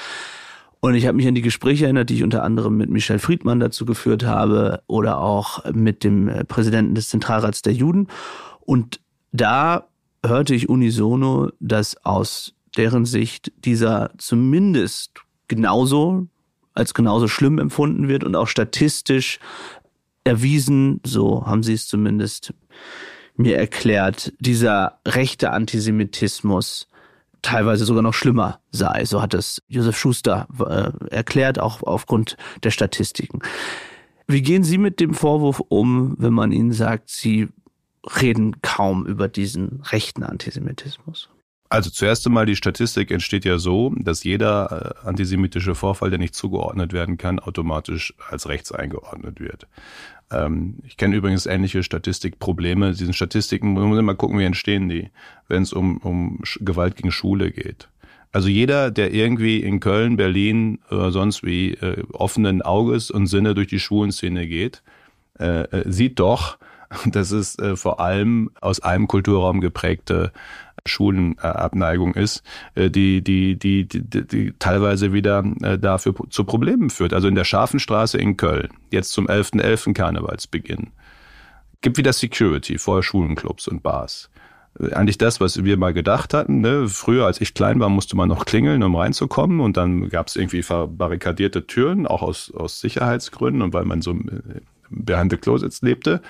[0.80, 3.60] Und ich habe mich an die Gespräche erinnert, die ich unter anderem mit Michel Friedmann
[3.60, 8.08] dazu geführt habe oder auch mit dem äh, Präsidenten des Zentralrats der Juden.
[8.62, 9.00] Und
[9.32, 9.88] da
[10.26, 15.12] hörte ich unisono, dass aus deren Sicht dieser zumindest
[15.48, 16.28] genauso
[16.74, 19.40] als genauso schlimm empfunden wird und auch statistisch
[20.24, 22.54] erwiesen, so haben sie es zumindest
[23.36, 26.88] mir erklärt, dieser rechte Antisemitismus
[27.42, 29.06] teilweise sogar noch schlimmer sei.
[29.06, 33.40] So hat es Josef Schuster äh, erklärt, auch aufgrund der Statistiken.
[34.28, 37.50] Wie gehen Sie mit dem Vorwurf um, wenn man Ihnen sagt, Sie
[38.22, 41.30] reden kaum über diesen rechten Antisemitismus?
[41.72, 46.36] Also zuerst einmal, die Statistik entsteht ja so, dass jeder äh, antisemitische Vorfall, der nicht
[46.36, 49.68] zugeordnet werden kann, automatisch als rechts eingeordnet wird.
[50.32, 52.92] Ähm, ich kenne übrigens ähnliche Statistikprobleme.
[52.92, 55.12] Diesen Statistiken, man muss immer gucken, wie entstehen die,
[55.48, 57.88] wenn es um, um Gewalt gegen Schule geht.
[58.34, 63.56] Also jeder, der irgendwie in Köln, Berlin oder sonst wie äh, offenen Auges und Sinne
[63.56, 64.84] durch die Schwulenszene geht,
[65.40, 66.58] äh, äh sieht doch,
[67.06, 70.32] dass es äh, vor allem aus einem Kulturraum geprägte
[70.86, 72.44] Schulenabneigung ist,
[72.76, 77.14] äh, die, die, die, die, teilweise wieder äh, dafür zu Problemen führt.
[77.14, 79.62] Also in der Scharfenstraße in Köln, jetzt zum 11.11.
[79.62, 79.94] .11.
[79.94, 80.92] Karnevalsbeginn,
[81.82, 84.30] gibt wieder Security vor Schulenclubs und Bars.
[84.80, 86.62] Äh, eigentlich das, was wir mal gedacht hatten.
[86.62, 86.88] Ne?
[86.88, 89.60] Früher, als ich klein war, musste man noch klingeln, um reinzukommen.
[89.60, 94.16] Und dann gab es irgendwie verbarrikadierte Türen, auch aus, aus Sicherheitsgründen und weil man so
[94.90, 96.22] behind the closets lebte.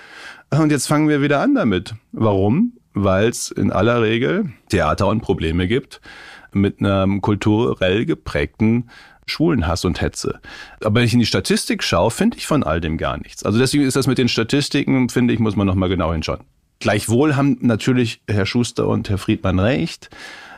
[0.51, 1.95] Und jetzt fangen wir wieder an damit.
[2.11, 2.73] Warum?
[2.93, 6.01] weil es in aller Regel Theater und Probleme gibt,
[6.51, 8.89] mit einem kulturell geprägten
[9.25, 10.41] Schwulenhass und Hetze.
[10.83, 13.43] Aber wenn ich in die Statistik schaue, finde ich von all dem gar nichts.
[13.43, 16.41] Also deswegen ist das mit den Statistiken, finde ich, muss man nochmal genau hinschauen.
[16.79, 20.09] Gleichwohl haben natürlich Herr Schuster und Herr Friedmann recht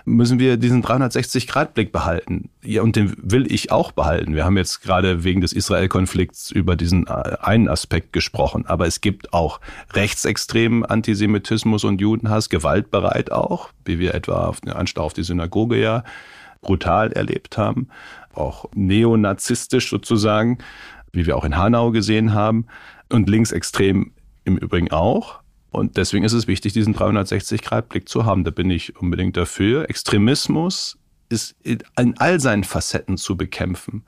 [0.06, 2.50] müssen wir diesen 360-Grad-Blick behalten.
[2.64, 4.36] Ja, und den will ich auch behalten.
[4.36, 8.66] Wir haben jetzt gerade wegen des Israel-Konflikts über diesen äh, einen Aspekt gesprochen.
[8.66, 9.60] Aber es gibt auch
[9.94, 15.80] rechtsextremen Antisemitismus und Judenhass, gewaltbereit auch, wie wir etwa auf den Anschlag auf die Synagoge
[15.80, 16.04] ja
[16.62, 17.90] brutal erlebt haben
[18.34, 20.58] auch neonazistisch sozusagen,
[21.12, 22.68] wie wir auch in Hanau gesehen haben,
[23.10, 24.12] und linksextrem
[24.44, 25.43] im Übrigen auch.
[25.74, 28.44] Und deswegen ist es wichtig, diesen 360-Grad-Blick zu haben.
[28.44, 29.90] Da bin ich unbedingt dafür.
[29.90, 34.04] Extremismus ist in all seinen Facetten zu bekämpfen,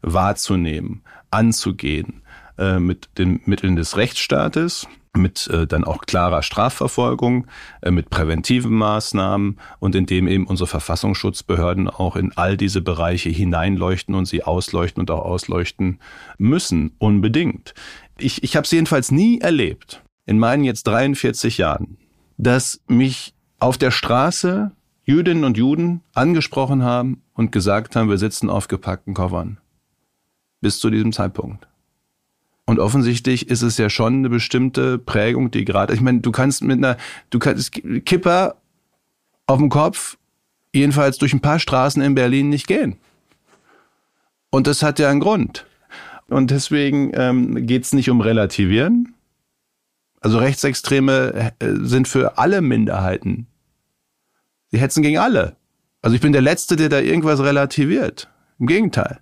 [0.00, 1.02] wahrzunehmen,
[1.32, 2.22] anzugehen,
[2.56, 7.48] äh, mit den Mitteln des Rechtsstaates, mit äh, dann auch klarer Strafverfolgung,
[7.82, 14.14] äh, mit präventiven Maßnahmen und indem eben unsere Verfassungsschutzbehörden auch in all diese Bereiche hineinleuchten
[14.14, 15.98] und sie ausleuchten und auch ausleuchten
[16.38, 17.74] müssen, unbedingt.
[18.18, 21.96] Ich, ich habe es jedenfalls nie erlebt, in meinen jetzt 43 Jahren,
[22.36, 24.70] dass mich auf der Straße
[25.04, 29.56] Jüdinnen und Juden angesprochen haben und gesagt haben, wir sitzen auf gepackten Koffern.
[30.60, 31.66] Bis zu diesem Zeitpunkt.
[32.66, 36.62] Und offensichtlich ist es ja schon eine bestimmte Prägung, die gerade, ich meine, du kannst
[36.62, 36.98] mit einer,
[37.30, 37.72] du kannst
[38.04, 38.56] Kipper
[39.46, 40.18] auf dem Kopf
[40.74, 42.98] jedenfalls durch ein paar Straßen in Berlin nicht gehen.
[44.50, 45.64] Und das hat ja einen Grund.
[46.28, 49.14] Und deswegen ähm, geht es nicht um Relativieren.
[50.20, 53.46] Also Rechtsextreme äh, sind für alle Minderheiten.
[54.70, 55.56] Sie hetzen gegen alle.
[56.02, 58.28] Also ich bin der Letzte, der da irgendwas relativiert.
[58.58, 59.20] Im Gegenteil.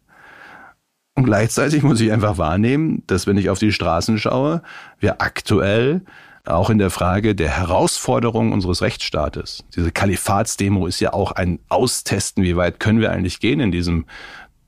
[1.14, 4.62] Und gleichzeitig muss ich einfach wahrnehmen, dass wenn ich auf die Straßen schaue,
[4.98, 6.02] wir aktuell
[6.44, 9.64] auch in der Frage der Herausforderung unseres Rechtsstaates.
[9.74, 14.06] Diese Kalifatsdemo ist ja auch ein Austesten, wie weit können wir eigentlich gehen in diesem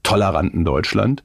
[0.02, 1.22] toleranten Deutschland,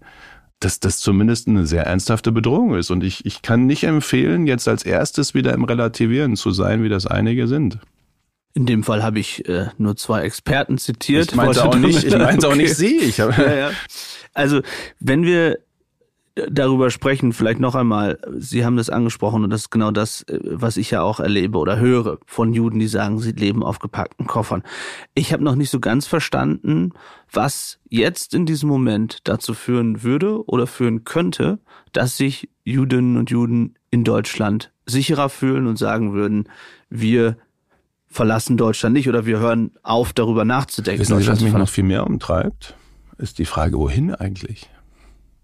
[0.63, 2.91] dass das zumindest eine sehr ernsthafte Bedrohung ist.
[2.91, 6.89] Und ich, ich kann nicht empfehlen, jetzt als erstes wieder im Relativieren zu sein, wie
[6.89, 7.79] das einige sind.
[8.53, 11.31] In dem Fall habe ich äh, nur zwei Experten zitiert.
[11.31, 12.53] Ich meinte auch nicht, ich meinte okay.
[12.53, 12.97] auch nicht Sie.
[12.97, 13.71] Ich hab, ja, ja.
[14.33, 14.61] Also,
[14.99, 15.59] wenn wir
[16.35, 20.39] darüber sprechen, vielleicht noch einmal, Sie haben das angesprochen und das ist genau das, äh,
[20.43, 24.25] was ich ja auch erlebe oder höre von Juden, die sagen, sie leben auf gepackten
[24.25, 24.63] Koffern.
[25.13, 26.91] Ich habe noch nicht so ganz verstanden,
[27.31, 31.59] was jetzt in diesem Moment dazu führen würde oder führen könnte,
[31.91, 36.49] dass sich Judinnen und Juden in Deutschland sicherer fühlen und sagen würden,
[36.89, 37.37] wir
[38.07, 41.01] verlassen Deutschland nicht oder wir hören auf, darüber nachzudenken.
[41.01, 42.75] Wissen Sie, was mich noch viel mehr umtreibt?
[43.17, 44.69] ist die Frage, wohin eigentlich?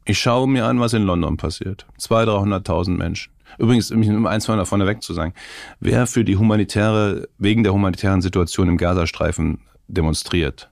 [0.10, 1.86] Ich schaue mir an, was in London passiert.
[2.00, 3.32] 200.000, 300.000 Menschen.
[3.60, 5.36] Übrigens, um eins von vorne weg zu sagen,
[5.80, 10.72] wer für die humanitäre, wegen der humanitären Situation im Gazastreifen demonstriert,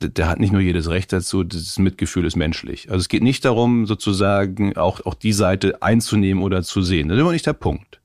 [0.00, 2.90] der hat nicht nur jedes Recht dazu, das Mitgefühl ist menschlich.
[2.90, 7.08] Also es geht nicht darum, sozusagen auch, auch die Seite einzunehmen oder zu sehen.
[7.08, 8.00] Das ist immer nicht der Punkt.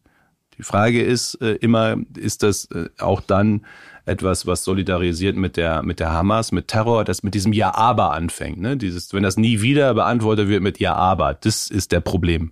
[0.58, 3.66] Die Frage ist äh, immer, ist das äh, auch dann
[4.06, 8.12] etwas, was solidarisiert mit der, mit der Hamas, mit Terror, das mit diesem Ja, aber
[8.12, 8.60] anfängt.
[8.60, 8.76] Ne?
[8.76, 12.52] Dieses, wenn das nie wieder beantwortet wird mit Ja, aber, das ist der Problem.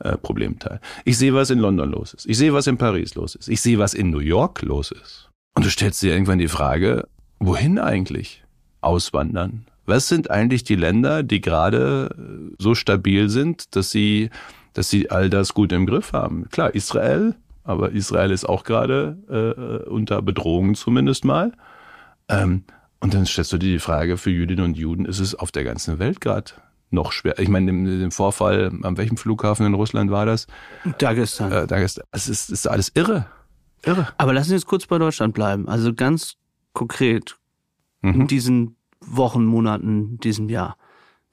[0.00, 0.80] Äh, Problemteil.
[1.04, 2.24] Ich sehe, was in London los ist.
[2.26, 3.48] Ich sehe, was in Paris los ist.
[3.48, 5.28] Ich sehe, was in New York los ist.
[5.54, 7.08] Und du stellst dir irgendwann die Frage,
[7.40, 8.44] wohin eigentlich
[8.80, 9.66] auswandern?
[9.86, 12.14] Was sind eigentlich die Länder, die gerade
[12.58, 14.30] so stabil sind, dass sie,
[14.72, 16.48] dass sie all das gut im Griff haben?
[16.50, 17.34] Klar, Israel
[17.68, 21.52] aber Israel ist auch gerade äh, unter Bedrohung zumindest mal.
[22.28, 22.64] Ähm,
[22.98, 25.64] und dann stellst du dir die Frage, für Jüdinnen und Juden ist es auf der
[25.64, 26.52] ganzen Welt gerade
[26.90, 27.38] noch schwer.
[27.38, 30.46] Ich meine, im, Vorfall, an welchem Flughafen in Russland war das?
[30.96, 31.52] Dagestan.
[31.52, 32.06] Äh, Dagestan.
[32.10, 33.26] Es ist, ist alles irre.
[33.84, 34.08] Irre.
[34.16, 35.68] Aber lassen Sie uns kurz bei Deutschland bleiben.
[35.68, 36.36] Also ganz
[36.72, 37.36] konkret
[38.00, 38.22] mhm.
[38.22, 40.78] in diesen Wochen, Monaten, diesem Jahr.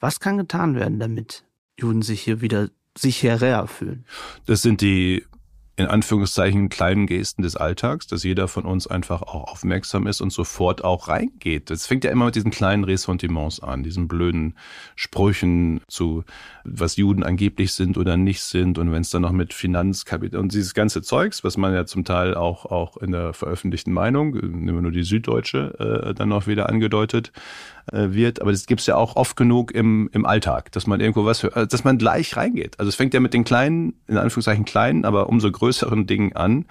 [0.02, 1.46] Was kann getan werden, damit
[1.80, 2.68] Juden sich hier wieder
[2.98, 4.06] sicherer fühlen?
[4.46, 5.24] Das sind die
[5.78, 10.32] in Anführungszeichen kleinen Gesten des Alltags, dass jeder von uns einfach auch aufmerksam ist und
[10.32, 11.70] sofort auch reingeht.
[11.70, 14.56] Das fängt ja immer mit diesen kleinen Ressentiments an, diesen blöden
[14.96, 16.24] Sprüchen zu,
[16.64, 20.54] was Juden angeblich sind oder nicht sind und wenn es dann noch mit Finanzkapital und
[20.54, 24.76] dieses ganze Zeugs, was man ja zum Teil auch, auch in der veröffentlichten Meinung, nehmen
[24.76, 27.34] wir nur die Süddeutsche, äh, dann noch wieder angedeutet,
[27.92, 28.42] äh, wird.
[28.42, 31.72] Aber das gibt's ja auch oft genug im, im Alltag, dass man irgendwo was hört,
[31.72, 32.80] dass man gleich reingeht.
[32.80, 36.66] Also es fängt ja mit den kleinen, in Anführungszeichen kleinen, aber umso größeren Dingen an,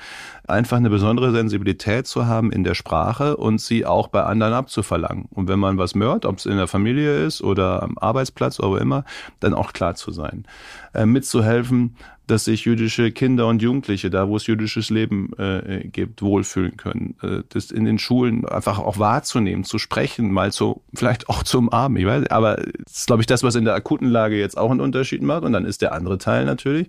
[0.46, 5.26] einfach eine besondere Sensibilität zu haben in der Sprache und sie auch bei anderen abzuverlangen.
[5.30, 8.70] Und wenn man was mört, ob es in der Familie ist oder am Arbeitsplatz oder
[8.70, 9.04] wo immer,
[9.40, 10.44] dann auch klar zu sein.
[10.92, 16.22] Äh, mitzuhelfen dass sich jüdische Kinder und Jugendliche, da wo es jüdisches Leben äh, gibt,
[16.22, 17.16] wohlfühlen können.
[17.22, 21.58] Äh, das in den Schulen einfach auch wahrzunehmen, zu sprechen, mal so, vielleicht auch zu
[21.58, 21.98] umarmen.
[21.98, 24.70] Ich weiß, aber das ist, glaube ich, das, was in der akuten Lage jetzt auch
[24.70, 25.42] einen Unterschied macht.
[25.42, 26.88] Und dann ist der andere Teil natürlich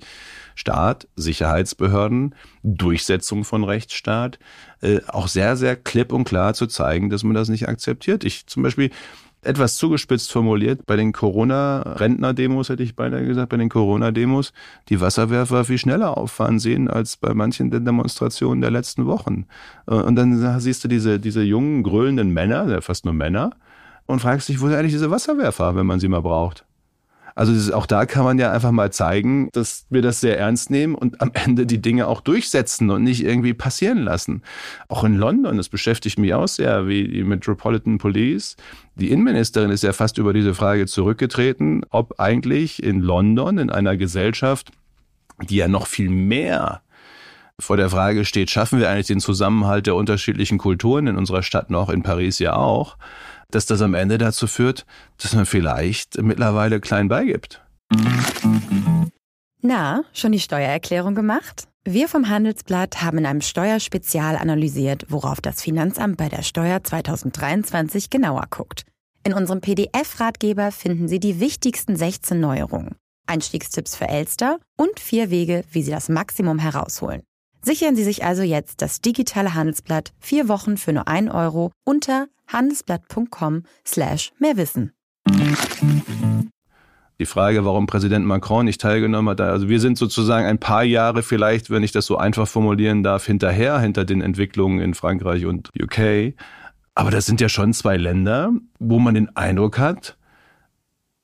[0.56, 4.40] Staat, Sicherheitsbehörden, Durchsetzung von Rechtsstaat,
[4.82, 8.24] äh, auch sehr, sehr klipp und klar zu zeigen, dass man das nicht akzeptiert.
[8.24, 8.92] Ich zum Beispiel
[9.46, 14.54] etwas zugespitzt formuliert, bei den Corona-Rentner-Demos hätte ich beinahe gesagt, bei den Corona-Demos,
[14.90, 19.46] die Wasserwerfer viel schneller auffahren sehen als bei manchen der Demonstrationen der letzten Wochen.
[19.88, 23.52] Äh, und dann siehst du diese, diese jungen, grölenden Männer, fast nur Männer,
[24.08, 26.65] und fragst dich, wo sind eigentlich diese Wasserwerfer, wenn man sie mal braucht?
[27.36, 30.72] Also ist, auch da kann man ja einfach mal zeigen, dass wir das sehr ernst
[30.72, 34.42] nehmen und am Ende die Dinge auch durchsetzen und nicht irgendwie passieren lassen.
[34.88, 38.56] Auch in London, das beschäftigt mich auch sehr, wie die Metropolitan Police.
[38.96, 43.98] Die Innenministerin ist ja fast über diese Frage zurückgetreten, ob eigentlich in London, in einer
[43.98, 44.72] Gesellschaft,
[45.50, 46.82] die ja noch viel mehr
[47.60, 51.70] vor der Frage steht, schaffen wir eigentlich den Zusammenhalt der unterschiedlichen Kulturen in unserer Stadt
[51.70, 52.98] noch, in Paris ja auch,
[53.52, 54.86] dass das am Ende dazu führt,
[55.22, 57.62] dass man vielleicht mittlerweile klein beigibt.
[59.62, 61.68] Na, schon die Steuererklärung gemacht?
[61.88, 68.10] Wir vom Handelsblatt haben in einem Steuerspezial analysiert, worauf das Finanzamt bei der Steuer 2023
[68.10, 68.86] genauer guckt.
[69.24, 72.96] In unserem PDF-Ratgeber finden Sie die wichtigsten 16 Neuerungen,
[73.28, 77.22] Einstiegstipps für Elster und vier Wege, wie Sie das Maximum herausholen.
[77.66, 82.28] Sichern Sie sich also jetzt das digitale Handelsblatt vier Wochen für nur ein Euro unter
[82.48, 84.94] handelsblatt.com slash mehrwissen.
[87.20, 91.24] Die Frage, warum Präsident Macron nicht teilgenommen hat, also wir sind sozusagen ein paar Jahre
[91.24, 95.72] vielleicht, wenn ich das so einfach formulieren darf, hinterher, hinter den Entwicklungen in Frankreich und
[95.82, 96.36] UK.
[96.94, 100.18] Aber das sind ja schon zwei Länder, wo man den Eindruck hat,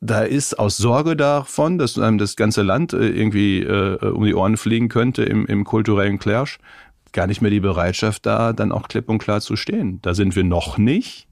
[0.01, 4.33] da ist aus Sorge davon, dass einem das ganze Land äh, irgendwie äh, um die
[4.33, 6.57] Ohren fliegen könnte im, im kulturellen Clash,
[7.13, 9.99] gar nicht mehr die Bereitschaft da, dann auch klipp und klar zu stehen.
[10.01, 11.27] Da sind wir noch nicht.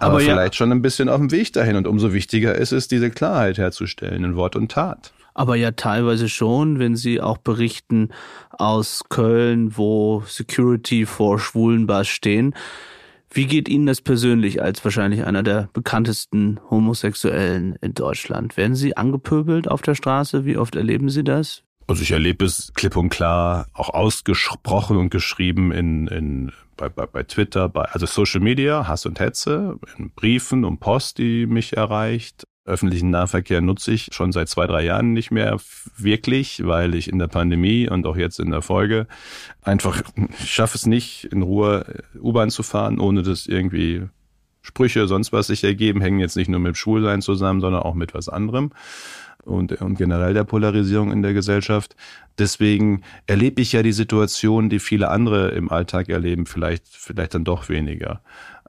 [0.00, 0.58] Aber, aber vielleicht ja.
[0.58, 1.76] schon ein bisschen auf dem Weg dahin.
[1.76, 5.12] Und umso wichtiger ist es, diese Klarheit herzustellen in Wort und Tat.
[5.34, 8.08] Aber ja teilweise schon, wenn Sie auch berichten
[8.50, 12.56] aus Köln, wo Security vor Schwulenbars stehen.
[13.30, 18.56] Wie geht Ihnen das persönlich als wahrscheinlich einer der bekanntesten Homosexuellen in Deutschland?
[18.56, 20.44] Werden Sie angepöbelt auf der Straße?
[20.44, 21.62] Wie oft erleben Sie das?
[21.86, 27.06] Also ich erlebe es klipp und klar, auch ausgesprochen und geschrieben in, in bei, bei,
[27.06, 31.76] bei Twitter, bei also Social Media, Hass und Hetze, in Briefen und Post, die mich
[31.76, 35.58] erreicht, Öffentlichen Nahverkehr nutze ich schon seit zwei, drei Jahren nicht mehr
[35.96, 39.06] wirklich, weil ich in der Pandemie und auch jetzt in der Folge
[39.62, 40.02] einfach
[40.44, 44.02] schaffe es nicht, in Ruhe U-Bahn zu fahren, ohne dass irgendwie
[44.60, 48.12] Sprüche, sonst was sich ergeben, hängen jetzt nicht nur mit Schwulsein zusammen, sondern auch mit
[48.12, 48.70] was anderem
[49.44, 51.96] und, und generell der Polarisierung in der Gesellschaft.
[52.38, 57.44] Deswegen erlebe ich ja die Situation, die viele andere im Alltag erleben, vielleicht, vielleicht dann
[57.44, 58.20] doch weniger.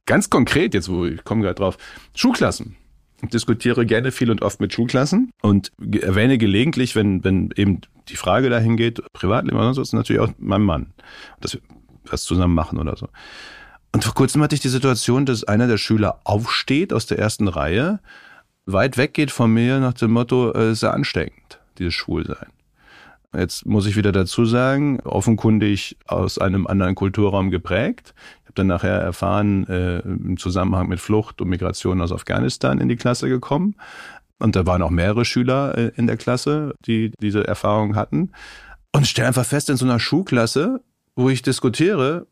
[0.06, 1.78] Ganz konkret, jetzt wo ich komme gerade drauf,
[2.16, 2.78] Schulklassen
[3.22, 8.50] diskutiere gerne viel und oft mit Schulklassen und erwähne gelegentlich, wenn, wenn eben die Frage
[8.50, 10.94] dahin geht, Privatleben oder sonst natürlich auch meinem Mann,
[11.42, 11.62] dass wir
[12.06, 13.08] was zusammen machen oder so.
[13.92, 17.48] Und vor kurzem hatte ich die Situation, dass einer der Schüler aufsteht aus der ersten
[17.48, 18.00] Reihe,
[18.66, 22.48] weit weggeht von mir nach dem Motto, es ist ja ansteckend, dieses Schwulsein.
[23.36, 28.16] Jetzt muss ich wieder dazu sagen, offenkundig aus einem anderen Kulturraum geprägt
[28.50, 32.96] habe dann nachher erfahren, äh, im Zusammenhang mit Flucht und Migration aus Afghanistan in die
[32.96, 33.76] Klasse gekommen.
[34.40, 38.32] Und da waren auch mehrere Schüler äh, in der Klasse, die diese Erfahrung hatten.
[38.92, 40.82] Und stelle einfach fest, in so einer Schulklasse,
[41.16, 42.26] wo ich diskutiere,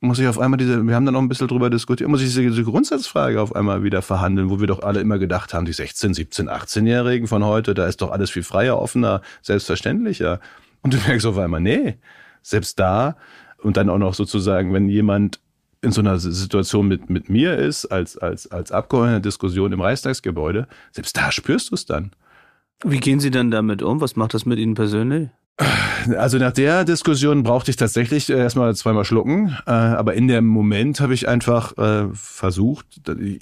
[0.00, 2.34] muss ich auf einmal diese, wir haben dann auch ein bisschen drüber diskutiert, muss ich
[2.34, 6.14] diese, Grundsatzfrage auf einmal wieder verhandeln, wo wir doch alle immer gedacht haben, die 16,
[6.14, 10.40] 17, 18-Jährigen von heute, da ist doch alles viel freier, offener, selbstverständlicher.
[10.82, 11.98] Und du merkst auf einmal, nee,
[12.42, 13.16] selbst da
[13.58, 15.38] und dann auch noch sozusagen, wenn jemand
[15.82, 20.68] in so einer Situation mit, mit mir ist, als, als, als Abgeordneter Diskussion im Reichstagsgebäude,
[20.92, 22.12] selbst da spürst du es dann.
[22.84, 24.00] Wie gehen Sie dann damit um?
[24.00, 25.28] Was macht das mit Ihnen persönlich?
[26.16, 31.00] Also nach der Diskussion brauchte ich tatsächlich erstmal zweimal schlucken, äh, aber in dem Moment
[31.00, 32.86] habe ich einfach äh, versucht,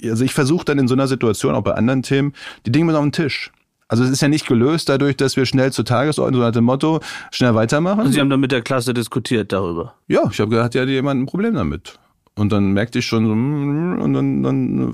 [0.03, 2.33] also ich versuche dann in so einer Situation, auch bei anderen Themen,
[2.65, 3.51] die Dinge mit auf den Tisch.
[3.87, 6.65] Also es ist ja nicht gelöst dadurch, dass wir schnell zur Tagesordnung, so nach dem
[6.65, 6.99] Motto,
[7.31, 8.01] schnell weitermachen.
[8.01, 9.95] Also Sie haben dann mit der Klasse diskutiert darüber?
[10.07, 11.97] Ja, ich habe gehört, ja, jemand ein Problem damit.
[12.39, 14.93] Und dann merkte ich schon so, mm, und dann, dann,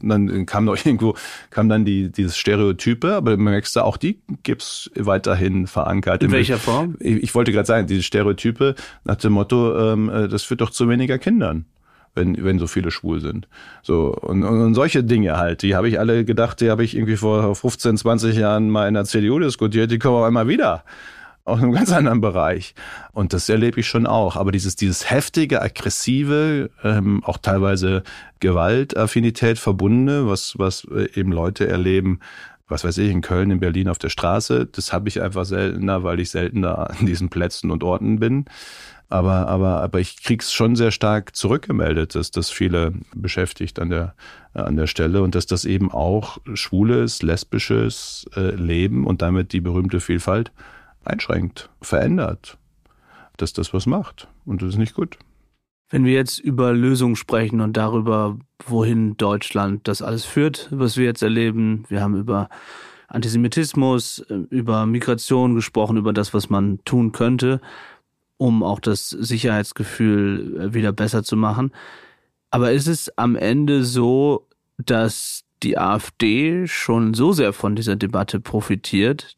[0.00, 1.16] dann kam noch irgendwo,
[1.50, 6.22] kam dann die, dieses Stereotype, aber merkst du, auch die gibt's weiterhin verankert.
[6.22, 6.96] In welcher Form?
[7.00, 10.70] Ich, ich wollte gerade sagen, diese Stereotype nach dem Motto, ähm, äh, das führt doch
[10.70, 11.66] zu weniger Kindern
[12.16, 13.48] wenn, wenn so viele schwul sind.
[13.82, 17.16] So, und, und solche Dinge halt, die habe ich alle gedacht, die habe ich irgendwie
[17.16, 20.84] vor 15, 20 Jahren mal in der CDU diskutiert, die kommen auf einmal wieder.
[21.44, 22.74] Aus einem ganz anderen Bereich.
[23.12, 24.36] Und das erlebe ich schon auch.
[24.36, 28.02] Aber dieses, dieses heftige, aggressive, ähm, auch teilweise
[28.40, 32.20] Gewaltaffinität verbundene, was, was äh, eben Leute erleben,
[32.66, 36.02] was weiß ich, in Köln, in Berlin auf der Straße, das habe ich einfach seltener,
[36.02, 38.46] weil ich seltener an diesen Plätzen und Orten bin.
[39.10, 44.14] Aber, aber, aber ich krieg's schon sehr stark zurückgemeldet, dass das viele beschäftigt an der,
[44.54, 49.60] an der Stelle und dass das eben auch schwules, lesbisches äh, Leben und damit die
[49.60, 50.52] berühmte Vielfalt
[51.04, 52.58] einschränkt, verändert,
[53.36, 54.28] dass das was macht.
[54.44, 55.18] Und das ist nicht gut.
[55.90, 61.04] Wenn wir jetzt über Lösungen sprechen und darüber, wohin Deutschland das alles führt, was wir
[61.04, 62.48] jetzt erleben, wir haben über
[63.08, 67.60] Antisemitismus, über Migration gesprochen, über das, was man tun könnte,
[68.38, 71.70] um auch das Sicherheitsgefühl wieder besser zu machen.
[72.50, 74.48] Aber ist es am Ende so,
[74.78, 79.34] dass die AfD schon so sehr von dieser Debatte profitiert,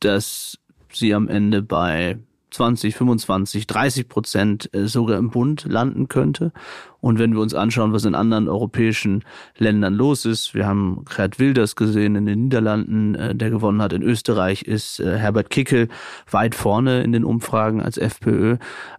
[0.00, 0.58] dass
[0.92, 2.18] sie am Ende bei
[2.50, 6.52] 20, 25, 30 Prozent äh, sogar im Bund landen könnte.
[7.00, 9.24] Und wenn wir uns anschauen, was in anderen europäischen
[9.56, 13.92] Ländern los ist, wir haben Gerd Wilders gesehen in den Niederlanden, äh, der gewonnen hat.
[13.92, 15.88] In Österreich ist äh, Herbert Kickel
[16.30, 18.56] weit vorne in den Umfragen als FPÖ.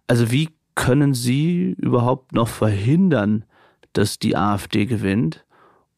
[0.07, 3.45] Also wie können Sie überhaupt noch verhindern,
[3.93, 5.45] dass die AfD gewinnt?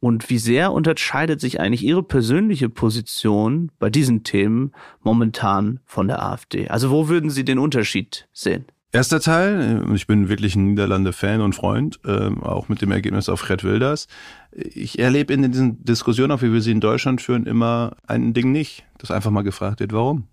[0.03, 6.21] Und wie sehr unterscheidet sich eigentlich Ihre persönliche Position bei diesen Themen momentan von der
[6.21, 6.67] AfD?
[6.67, 8.65] Also wo würden Sie den Unterschied sehen?
[8.91, 13.29] Erster Teil, äh, ich bin wirklich ein Niederlande-Fan und Freund, ähm, auch mit dem Ergebnis
[13.29, 14.09] auf Fred Wilders.
[14.51, 18.51] Ich erlebe in diesen Diskussionen, auch wie wir sie in Deutschland führen, immer ein Ding
[18.51, 20.27] nicht, das einfach mal gefragt wird, warum?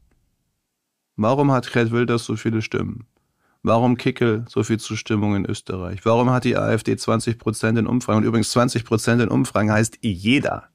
[1.15, 3.07] Warum hat Fred Wilders so viele Stimmen?
[3.63, 6.01] Warum Kickel so viel Zustimmung in Österreich?
[6.05, 8.19] Warum hat die AfD 20 Prozent in Umfragen?
[8.19, 10.69] Und übrigens 20 Prozent in Umfragen heißt jeder.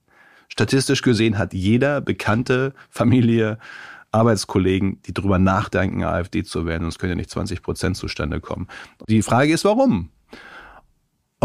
[0.50, 3.58] Statistisch gesehen hat jeder bekannte Familie,
[4.12, 6.84] Arbeitskollegen, die drüber nachdenken, AfD zu werden.
[6.84, 8.68] Sonst können ja nicht 20 Prozent zustande kommen.
[9.10, 10.10] Die Frage ist, warum?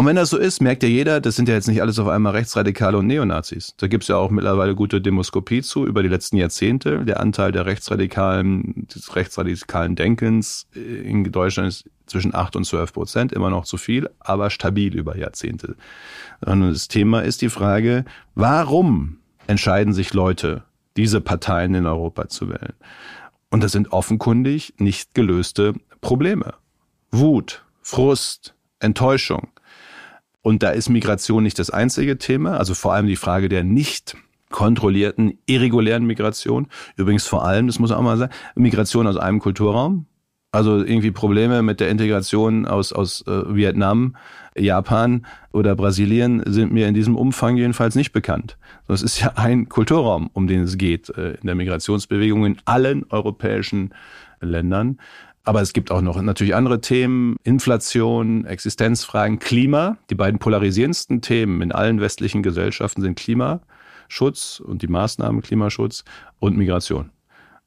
[0.01, 2.07] Und wenn das so ist, merkt ja jeder, das sind ja jetzt nicht alles auf
[2.07, 3.75] einmal Rechtsradikale und Neonazis.
[3.77, 7.05] Da gibt's ja auch mittlerweile gute Demoskopie zu über die letzten Jahrzehnte.
[7.05, 13.31] Der Anteil der rechtsradikalen, des rechtsradikalen Denkens in Deutschland ist zwischen 8 und 12 Prozent,
[13.31, 15.75] immer noch zu viel, aber stabil über Jahrzehnte.
[16.43, 20.63] Und das Thema ist die Frage, warum entscheiden sich Leute,
[20.97, 22.73] diese Parteien in Europa zu wählen?
[23.51, 26.55] Und das sind offenkundig nicht gelöste Probleme.
[27.11, 29.49] Wut, Frust, Enttäuschung.
[30.41, 34.15] Und da ist Migration nicht das einzige Thema, also vor allem die Frage der nicht
[34.49, 36.67] kontrollierten, irregulären Migration.
[36.97, 40.05] Übrigens vor allem, das muss auch mal sagen, Migration aus einem Kulturraum.
[40.53, 44.17] Also irgendwie Probleme mit der Integration aus, aus äh, Vietnam,
[44.57, 48.57] Japan oder Brasilien sind mir in diesem Umfang jedenfalls nicht bekannt.
[48.85, 53.05] Das ist ja ein Kulturraum, um den es geht äh, in der Migrationsbewegung in allen
[53.09, 53.93] europäischen
[54.41, 54.99] Ländern.
[55.43, 59.97] Aber es gibt auch noch natürlich andere Themen, Inflation, Existenzfragen, Klima.
[60.09, 66.03] Die beiden polarisierendsten Themen in allen westlichen Gesellschaften sind Klimaschutz und die Maßnahmen Klimaschutz
[66.39, 67.09] und Migration.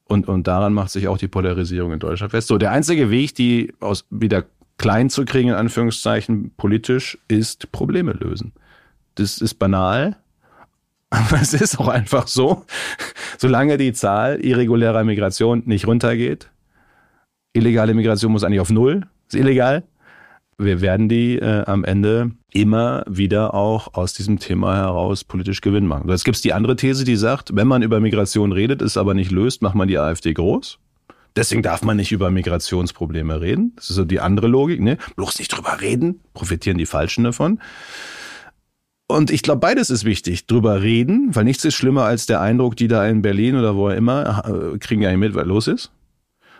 [0.04, 2.48] Und, und daran macht sich auch die Polarisierung in Deutschland fest.
[2.48, 4.44] So, der einzige Weg, die aus wieder
[4.78, 8.52] klein zu kriegen, in Anführungszeichen, politisch, ist Probleme lösen.
[9.16, 10.16] Das ist banal,
[11.10, 12.66] aber es ist auch einfach so.
[13.38, 16.50] Solange die Zahl irregulärer Migration nicht runtergeht,
[17.54, 19.84] illegale Migration muss eigentlich auf Null, ist illegal.
[20.58, 25.86] Wir werden die äh, am Ende immer wieder auch aus diesem Thema heraus politisch Gewinn
[25.86, 26.08] machen.
[26.08, 29.14] Jetzt gibt es die andere These, die sagt, wenn man über Migration redet, es aber
[29.14, 30.78] nicht löst, macht man die AfD groß.
[31.36, 33.72] Deswegen darf man nicht über Migrationsprobleme reden.
[33.74, 34.80] Das ist so die andere Logik.
[34.80, 34.98] Ne?
[35.16, 37.58] Bloß nicht drüber reden, profitieren die Falschen davon.
[39.08, 40.46] Und ich glaube, beides ist wichtig.
[40.46, 43.90] Drüber reden, weil nichts ist schlimmer als der Eindruck, die da in Berlin oder wo
[43.90, 44.44] immer
[44.74, 45.90] äh, kriegen ja nicht mit, was los ist.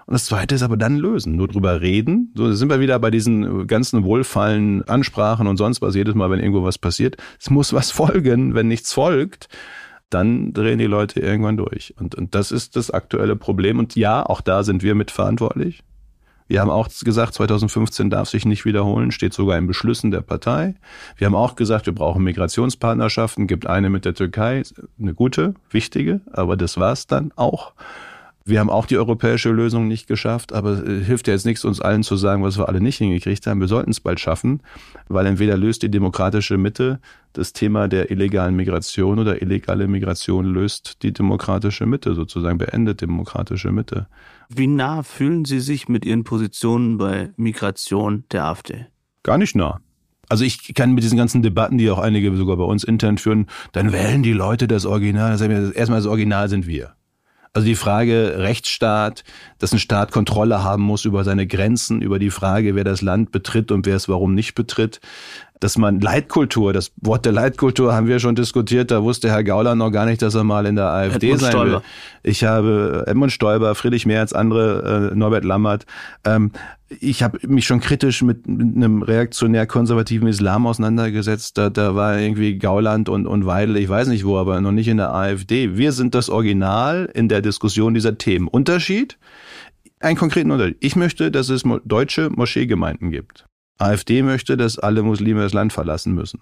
[0.07, 2.33] Und das zweite ist aber dann lösen, nur drüber reden.
[2.37, 5.95] So sind wir wieder bei diesen ganzen wohlfallen Ansprachen und sonst was.
[5.95, 8.55] Jedes Mal, wenn irgendwo was passiert, es muss was folgen.
[8.55, 9.49] Wenn nichts folgt,
[10.11, 11.95] dann drehen die Leute irgendwann durch.
[11.99, 13.79] Und, und das ist das aktuelle Problem.
[13.79, 15.83] Und ja, auch da sind wir mitverantwortlich.
[16.47, 20.75] Wir haben auch gesagt, 2015 darf sich nicht wiederholen, steht sogar in Beschlüssen der Partei.
[21.17, 24.63] Wir haben auch gesagt, wir brauchen Migrationspartnerschaften, gibt eine mit der Türkei,
[25.01, 27.73] eine gute, wichtige, aber das war's dann auch.
[28.47, 31.65] Wir haben auch die europäische Lösung nicht geschafft, aber es äh, hilft ja jetzt nichts,
[31.65, 33.59] uns allen zu sagen, was wir alle nicht hingekriegt haben.
[33.61, 34.61] Wir sollten es bald schaffen,
[35.09, 37.01] weil entweder löst die demokratische Mitte
[37.33, 43.73] das Thema der illegalen Migration oder illegale Migration löst die demokratische Mitte sozusagen, beendet demokratische
[43.73, 44.09] Mitte.
[44.51, 48.87] Wie nah fühlen Sie sich mit Ihren Positionen bei Migration der AfD?
[49.23, 49.81] Gar nicht nah.
[50.29, 53.47] Also ich kann mit diesen ganzen Debatten, die auch einige sogar bei uns intern führen,
[53.73, 55.33] dann wählen die Leute das Original.
[55.33, 56.95] Das erstmal das Original sind wir.
[57.55, 59.23] Also die Frage Rechtsstaat,
[59.61, 63.31] dass ein Staat Kontrolle haben muss über seine Grenzen, über die Frage, wer das Land
[63.31, 65.01] betritt und wer es warum nicht betritt,
[65.61, 69.79] dass man Leitkultur, das Wort der Leitkultur haben wir schon diskutiert, da wusste Herr Gauland
[69.79, 71.73] noch gar nicht, dass er mal in der AfD Edmund sein Stoiber.
[71.73, 71.81] will.
[72.23, 75.87] Ich habe Edmund Stoiber, Friedrich Merz, andere, äh, Norbert Lammert.
[76.25, 76.51] Ähm,
[77.01, 81.57] ich habe mich schon kritisch mit, mit einem reaktionär konservativen Islam auseinandergesetzt.
[81.57, 84.89] Da, da war irgendwie Gauland und, und Weidel, ich weiß nicht wo, aber noch nicht
[84.89, 85.77] in der AfD.
[85.77, 88.49] Wir sind das Original in der Diskussion dieser Themen.
[88.49, 89.19] Unterschied?
[90.01, 90.77] Einen konkreten Unterschied.
[90.81, 93.47] Ich möchte, dass es deutsche Moscheegemeinden gibt.
[93.79, 96.41] AfD möchte, dass alle Muslime das Land verlassen müssen.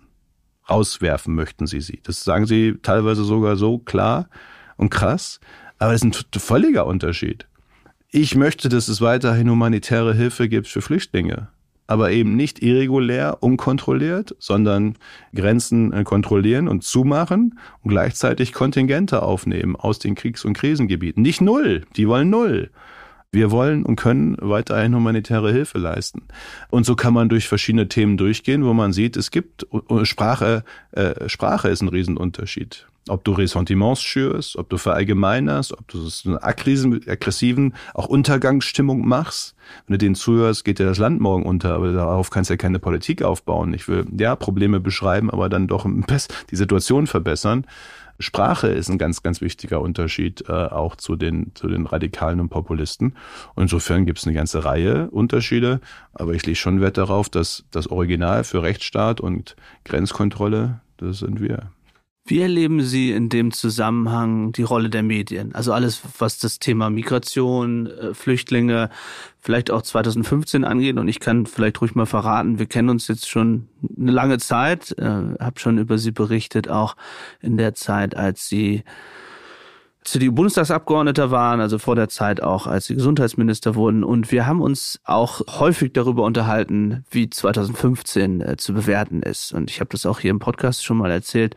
[0.68, 2.01] Rauswerfen möchten sie sie.
[2.05, 4.28] Das sagen sie teilweise sogar so klar
[4.76, 5.41] und krass.
[5.78, 7.47] Aber das ist ein völliger Unterschied.
[8.11, 11.49] Ich möchte, dass es weiterhin humanitäre Hilfe gibt für Flüchtlinge.
[11.87, 14.97] Aber eben nicht irregulär, unkontrolliert, sondern
[15.35, 21.22] Grenzen äh, kontrollieren und zumachen und gleichzeitig Kontingente aufnehmen aus den Kriegs- und Krisengebieten.
[21.22, 22.70] Nicht null, die wollen null.
[23.35, 26.24] Wir wollen und können weiterhin humanitäre Hilfe leisten.
[26.68, 29.66] Und so kann man durch verschiedene Themen durchgehen, wo man sieht, es gibt
[30.03, 32.87] Sprache, äh, Sprache ist ein Riesenunterschied.
[33.09, 39.57] Ob du Ressentiments schürst, ob du verallgemeinerst, ob du so eine aggressiven, auch Untergangsstimmung machst.
[39.87, 42.59] Wenn du denen zuhörst, geht dir das Land morgen unter, aber darauf kannst du ja
[42.59, 43.72] keine Politik aufbauen.
[43.72, 45.87] Ich will, ja, Probleme beschreiben, aber dann doch
[46.51, 47.66] die Situation verbessern.
[48.18, 52.48] Sprache ist ein ganz, ganz wichtiger Unterschied äh, auch zu den, zu den Radikalen und
[52.48, 53.16] Populisten.
[53.54, 55.80] Und insofern gibt es eine ganze Reihe Unterschiede,
[56.12, 61.40] aber ich lege schon Wert darauf, dass das Original für Rechtsstaat und Grenzkontrolle, das sind
[61.40, 61.70] wir.
[62.24, 65.54] Wie erleben Sie in dem Zusammenhang die Rolle der Medien?
[65.56, 68.90] Also alles, was das Thema Migration, äh, Flüchtlinge,
[69.40, 70.98] vielleicht auch 2015 angeht.
[70.98, 73.66] Und ich kann vielleicht ruhig mal verraten, wir kennen uns jetzt schon
[73.98, 76.94] eine lange Zeit, äh, habe schon über Sie berichtet, auch
[77.40, 78.84] in der Zeit, als Sie
[80.04, 84.02] CDU-Bundestagsabgeordneter waren, also vor der Zeit auch, als sie Gesundheitsminister wurden.
[84.02, 89.52] Und wir haben uns auch häufig darüber unterhalten, wie 2015 äh, zu bewerten ist.
[89.52, 91.54] Und ich habe das auch hier im Podcast schon mal erzählt,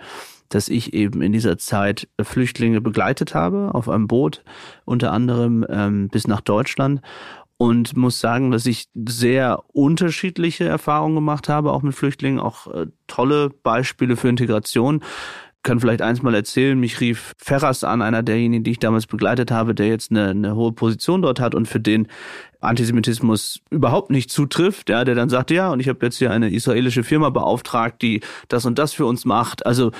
[0.50, 4.44] dass ich eben in dieser Zeit Flüchtlinge begleitet habe auf einem Boot,
[4.86, 7.02] unter anderem ähm, bis nach Deutschland.
[7.58, 12.88] Und muss sagen, dass ich sehr unterschiedliche Erfahrungen gemacht habe, auch mit Flüchtlingen, auch äh,
[13.08, 15.02] tolle Beispiele für Integration.
[15.64, 19.52] Kann vielleicht eins mal erzählen, mich rief Ferras an, einer derjenigen, die ich damals begleitet
[19.52, 22.10] habe, der jetzt eine, eine hohe Position dort hat und für den
[22.60, 26.52] Antisemitismus überhaupt nicht zutrifft, ja, der dann sagte, ja, und ich habe jetzt hier eine
[26.52, 29.66] israelische Firma beauftragt, die das und das für uns macht.
[29.66, 29.92] Also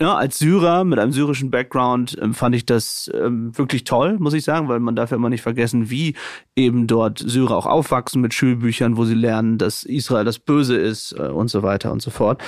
[0.00, 4.34] ja, als Syrer mit einem syrischen Background ähm, fand ich das ähm, wirklich toll, muss
[4.34, 6.14] ich sagen, weil man darf ja immer nicht vergessen, wie
[6.56, 11.12] eben dort Syrer auch aufwachsen mit Schulbüchern, wo sie lernen, dass Israel das Böse ist
[11.12, 12.42] äh, und so weiter und so fort.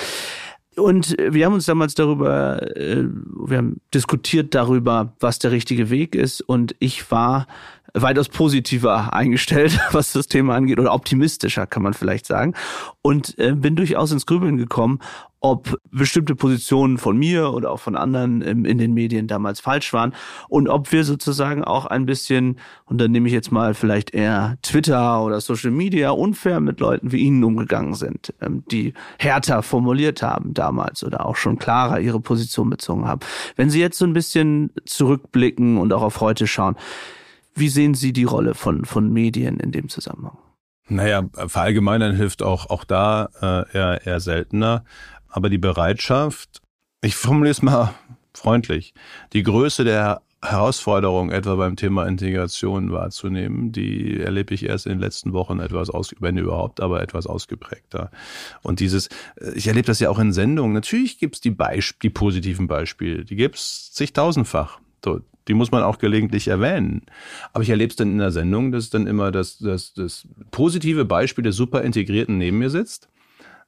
[0.77, 3.05] Und wir haben uns damals darüber, äh,
[3.47, 6.43] wir haben diskutiert darüber, was der richtige Weg ist.
[6.43, 7.47] Und ich war
[7.95, 12.55] weitaus positiver eingestellt, was das Thema angeht, oder optimistischer, kann man vielleicht sagen.
[13.03, 15.01] Und äh, bin durchaus ins Grübeln gekommen,
[15.41, 20.13] ob bestimmte Positionen von mir oder auch von anderen in den Medien damals falsch waren
[20.49, 24.57] und ob wir sozusagen auch ein bisschen, und dann nehme ich jetzt mal vielleicht eher
[24.63, 30.23] Twitter oder Social Media, unfair mit Leuten wie Ihnen umgegangen sind, ähm, die härter formuliert
[30.23, 33.21] haben damals oder auch schon klarer ihre Position bezogen haben.
[33.55, 36.77] Wenn Sie jetzt so ein bisschen zurückblicken und auch auf heute schauen,
[37.57, 40.39] wie sehen Sie die Rolle von, von Medien in dem Zusammenhang?
[40.89, 44.85] Naja, verallgemeinern hilft auch, auch da äh, eher, eher seltener.
[45.29, 46.63] Aber die Bereitschaft,
[47.03, 47.93] ich formuliere es mal
[48.35, 48.95] freundlich,
[49.33, 55.01] die Größe der Herausforderung etwa beim Thema Integration wahrzunehmen, die erlebe ich erst in den
[55.01, 58.11] letzten Wochen etwas aus, wenn überhaupt, aber etwas ausgeprägter.
[58.63, 59.09] Und dieses,
[59.41, 60.73] äh, ich erlebe das ja auch in Sendungen.
[60.73, 61.57] Natürlich gibt es die,
[62.03, 64.79] die positiven Beispiele, die gibt es zigtausendfach.
[65.05, 67.03] So, die muss man auch gelegentlich erwähnen.
[67.53, 71.05] Aber ich erlebe es dann in der Sendung, dass dann immer das, das, das positive
[71.05, 73.09] Beispiel des super Integrierten neben mir sitzt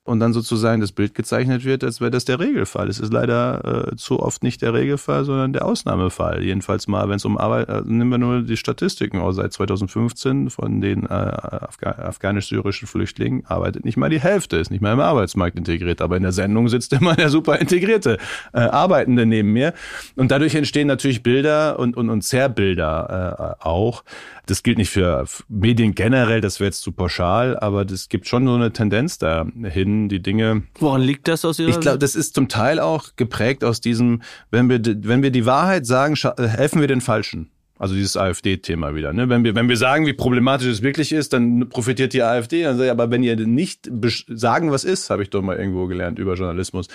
[0.09, 2.89] und dann sozusagen das Bild gezeichnet wird, als wäre das der Regelfall.
[2.89, 6.43] Es ist leider äh, zu oft nicht der Regelfall, sondern der Ausnahmefall.
[6.43, 10.49] Jedenfalls mal, wenn es um Arbeit, äh, nehmen wir nur die Statistiken aus seit 2015
[10.51, 15.01] von den äh, Afga afghanisch-syrischen Flüchtlingen arbeitet nicht mal die Hälfte, ist nicht mal im
[15.01, 18.17] Arbeitsmarkt integriert, aber in der Sendung sitzt immer der super integrierte
[18.53, 19.75] äh, Arbeitende neben mir.
[20.17, 24.05] Und dadurch entstehen natürlich Bilder und, und, und Zerrbilder äh, auch.
[24.47, 28.47] Das gilt nicht für Medien generell, das wäre jetzt zu pauschal, aber das gibt schon
[28.47, 30.63] so eine Tendenz dahin, die Dinge.
[30.79, 34.23] Woran liegt das aus Ihrer Ich glaube, das ist zum Teil auch geprägt aus diesem,
[34.51, 37.51] wenn wir, wenn wir die Wahrheit sagen, helfen wir den Falschen.
[37.79, 39.13] Also dieses AfD-Thema wieder.
[39.13, 39.29] Ne?
[39.29, 42.63] Wenn, wir, wenn wir sagen, wie problematisch es wirklich ist, dann profitiert die AfD.
[42.63, 43.89] Ich, aber wenn ihr nicht
[44.29, 46.89] sagen, was ist, habe ich doch mal irgendwo gelernt über Journalismus.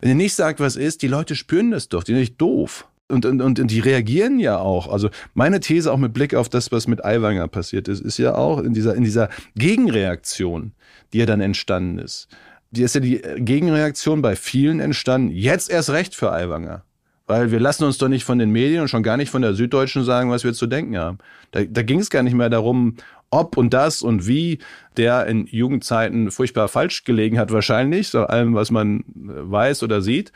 [0.00, 2.86] Wenn ihr nicht sagt, was ist, die Leute spüren das doch, die sind nicht doof.
[3.08, 4.88] Und, und, und die reagieren ja auch.
[4.88, 8.34] Also meine These auch mit Blick auf das, was mit Aiwanger passiert ist, ist ja
[8.34, 10.72] auch in dieser, in dieser Gegenreaktion,
[11.12, 12.28] die ja dann entstanden ist.
[12.70, 15.30] Die ist ja die Gegenreaktion bei vielen entstanden.
[15.30, 16.82] Jetzt erst recht für Aiwanger.
[17.28, 19.54] Weil wir lassen uns doch nicht von den Medien und schon gar nicht von der
[19.54, 21.18] Süddeutschen sagen, was wir zu denken haben.
[21.50, 22.96] Da, da ging es gar nicht mehr darum,
[23.30, 24.58] ob und das und wie
[24.96, 30.32] der in Jugendzeiten furchtbar falsch gelegen hat, wahrscheinlich, so allem, was man weiß oder sieht.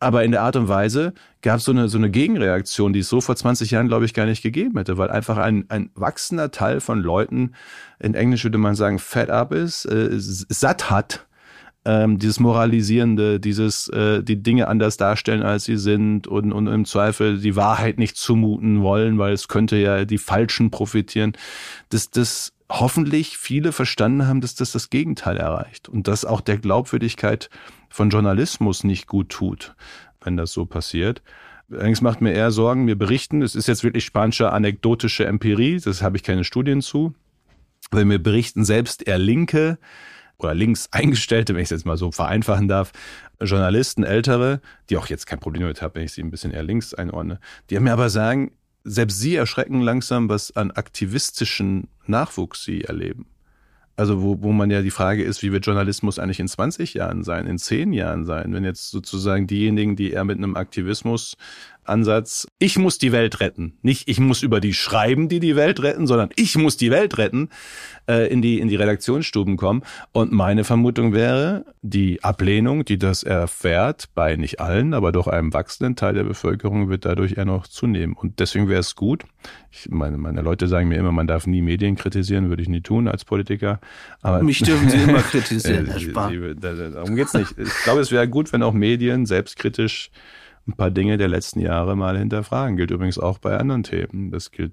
[0.00, 3.08] Aber in der Art und Weise gab es so eine, so eine Gegenreaktion, die es
[3.08, 6.50] so vor 20 Jahren, glaube ich, gar nicht gegeben hätte, weil einfach ein, ein wachsender
[6.50, 7.52] Teil von Leuten,
[8.00, 11.26] in Englisch würde man sagen, fed up ist, äh, satt hat,
[11.84, 16.84] ähm, dieses Moralisierende, dieses äh, die Dinge anders darstellen, als sie sind und, und im
[16.84, 21.32] Zweifel die Wahrheit nicht zumuten wollen, weil es könnte ja die Falschen profitieren,
[21.90, 26.58] dass das hoffentlich viele verstanden haben, dass das das Gegenteil erreicht und dass auch der
[26.58, 27.50] Glaubwürdigkeit
[27.90, 29.74] von Journalismus nicht gut tut,
[30.22, 31.22] wenn das so passiert.
[31.70, 36.02] Allerdings macht mir eher Sorgen, wir berichten, es ist jetzt wirklich spanische anekdotische Empirie, das
[36.02, 37.14] habe ich keine Studien zu,
[37.90, 39.78] wenn wir berichten selbst eher Linke,
[40.38, 42.92] oder links eingestellte, wenn ich es jetzt mal so vereinfachen darf,
[43.40, 44.60] Journalisten, ältere,
[44.90, 47.40] die auch jetzt kein Problem damit haben, wenn ich sie ein bisschen eher links einordne,
[47.70, 48.52] die mir aber sagen,
[48.84, 53.26] selbst sie erschrecken langsam, was an aktivistischen Nachwuchs sie erleben.
[53.96, 57.22] Also wo, wo man ja die Frage ist, wie wird Journalismus eigentlich in 20 Jahren
[57.22, 61.36] sein, in 10 Jahren sein, wenn jetzt sozusagen diejenigen, die eher mit einem Aktivismus
[61.84, 63.78] Ansatz, ich muss die Welt retten.
[63.82, 67.18] Nicht ich muss über die schreiben, die die Welt retten, sondern ich muss die Welt
[67.18, 67.48] retten,
[68.08, 69.82] äh, in, die, in die Redaktionsstuben kommen.
[70.12, 75.52] Und meine Vermutung wäre, die Ablehnung, die das erfährt, bei nicht allen, aber doch einem
[75.52, 78.16] wachsenden Teil der Bevölkerung, wird dadurch eher noch zunehmen.
[78.16, 79.24] Und deswegen wäre es gut,
[79.70, 82.80] ich meine, meine Leute sagen mir immer, man darf nie Medien kritisieren, würde ich nie
[82.80, 83.80] tun als Politiker.
[84.22, 86.60] Aber Mich dürfen Sie immer kritisieren, Herr Spahn.
[86.60, 87.58] Darum geht's nicht.
[87.58, 90.10] Ich glaube, es wäre gut, wenn auch Medien selbstkritisch
[90.66, 92.76] ein paar Dinge der letzten Jahre mal hinterfragen.
[92.76, 94.30] Gilt übrigens auch bei anderen Themen.
[94.30, 94.72] Das gilt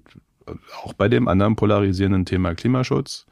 [0.82, 3.26] auch bei dem anderen polarisierenden Thema Klimaschutz.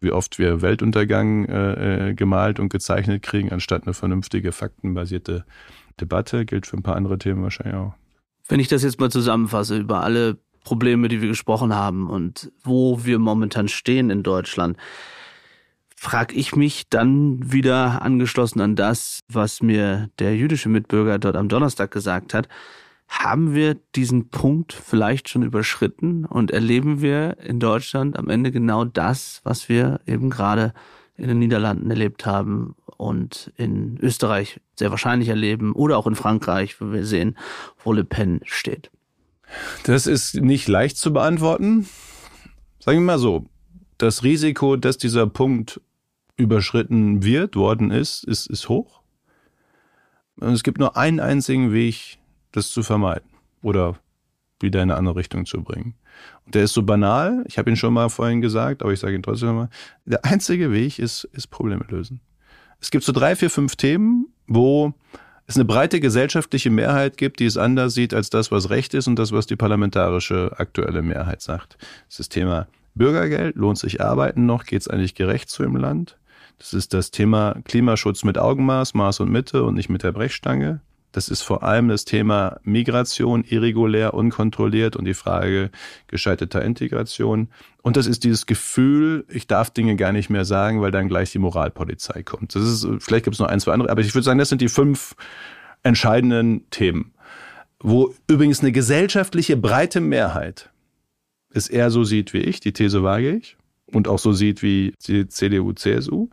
[0.00, 5.44] Wie oft wir Weltuntergang äh, äh, gemalt und gezeichnet kriegen, anstatt eine vernünftige, faktenbasierte
[6.00, 7.94] Debatte, gilt für ein paar andere Themen wahrscheinlich auch.
[8.46, 13.04] Wenn ich das jetzt mal zusammenfasse über alle Probleme, die wir gesprochen haben und wo
[13.04, 14.76] wir momentan stehen in Deutschland,
[16.04, 21.48] frage ich mich dann wieder angeschlossen an das, was mir der jüdische Mitbürger dort am
[21.48, 22.46] Donnerstag gesagt hat.
[23.08, 28.84] Haben wir diesen Punkt vielleicht schon überschritten und erleben wir in Deutschland am Ende genau
[28.84, 30.74] das, was wir eben gerade
[31.16, 36.80] in den Niederlanden erlebt haben und in Österreich sehr wahrscheinlich erleben oder auch in Frankreich,
[36.82, 37.38] wo wir sehen,
[37.82, 38.90] wo Le Pen steht?
[39.84, 41.88] Das ist nicht leicht zu beantworten.
[42.78, 43.46] Sagen wir mal so,
[43.96, 45.80] das Risiko, dass dieser Punkt
[46.36, 49.02] überschritten wird, worden ist, ist, ist hoch.
[50.36, 52.18] Und es gibt nur einen einzigen Weg,
[52.52, 53.28] das zu vermeiden
[53.62, 53.98] oder
[54.60, 55.94] wieder in eine andere Richtung zu bringen.
[56.46, 59.14] Und der ist so banal, ich habe ihn schon mal vorhin gesagt, aber ich sage
[59.14, 59.68] ihn trotzdem nochmal.
[60.04, 62.20] Der einzige Weg ist, ist Probleme lösen.
[62.80, 64.92] Es gibt so drei, vier, fünf Themen, wo
[65.46, 69.06] es eine breite gesellschaftliche Mehrheit gibt, die es anders sieht als das, was Recht ist
[69.06, 71.76] und das, was die parlamentarische aktuelle Mehrheit sagt.
[71.78, 75.76] Das ist das Thema Bürgergeld, lohnt sich Arbeiten noch, geht es eigentlich gerecht zu im
[75.76, 76.16] Land?
[76.58, 80.80] Das ist das Thema Klimaschutz mit Augenmaß, Maß und Mitte und nicht mit der Brechstange.
[81.14, 85.70] Das ist vor allem das Thema Migration, irregulär, unkontrolliert und die Frage
[86.08, 87.48] gescheiterter Integration.
[87.82, 91.30] Und das ist dieses Gefühl, ich darf Dinge gar nicht mehr sagen, weil dann gleich
[91.30, 92.56] die Moralpolizei kommt.
[92.56, 94.60] Das ist, vielleicht gibt es noch ein, zwei andere, aber ich würde sagen, das sind
[94.60, 95.14] die fünf
[95.84, 97.12] entscheidenden Themen,
[97.78, 100.70] wo übrigens eine gesellschaftliche breite Mehrheit
[101.50, 103.56] es eher so sieht wie ich, die These wage ich,
[103.92, 106.28] und auch so sieht wie die CDU, CSU,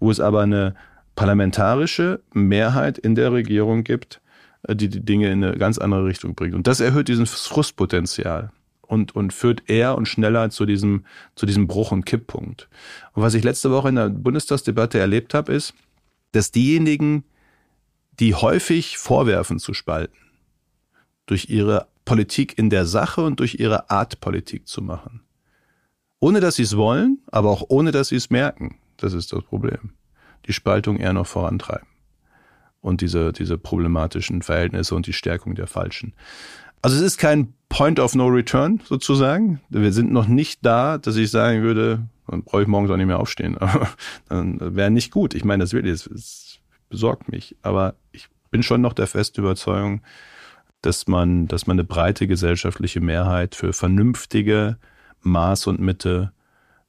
[0.00, 0.74] wo es aber eine
[1.14, 4.20] parlamentarische Mehrheit in der Regierung gibt,
[4.62, 6.54] äh, die die Dinge in eine ganz andere Richtung bringt.
[6.54, 8.50] Und das erhöht diesen Frustpotenzial
[8.82, 12.68] und, und führt eher und schneller zu diesem, zu diesem Bruch- und Kipppunkt.
[13.14, 15.74] Und was ich letzte Woche in der Bundestagsdebatte erlebt habe, ist,
[16.32, 17.24] dass diejenigen,
[18.20, 20.16] die häufig vorwerfen zu spalten,
[21.26, 25.22] durch ihre Politik in der Sache und durch ihre Art Politik zu machen,
[26.22, 28.76] ohne dass sie es wollen, aber auch ohne dass sie es merken.
[28.96, 29.90] Das ist das Problem.
[30.46, 31.88] Die Spaltung eher noch vorantreiben.
[32.80, 36.14] Und diese, diese problematischen Verhältnisse und die Stärkung der Falschen.
[36.80, 39.60] Also es ist kein Point of No Return sozusagen.
[39.68, 43.06] Wir sind noch nicht da, dass ich sagen würde, dann brauche ich morgens auch nicht
[43.06, 43.58] mehr aufstehen.
[43.58, 43.88] Aber
[44.28, 45.34] dann wäre nicht gut.
[45.34, 47.56] Ich meine, das wirklich, es besorgt mich.
[47.62, 50.02] Aber ich bin schon noch der festen Überzeugung,
[50.82, 54.78] dass man, dass man eine breite gesellschaftliche Mehrheit für vernünftige,
[55.22, 56.32] Maß und Mitte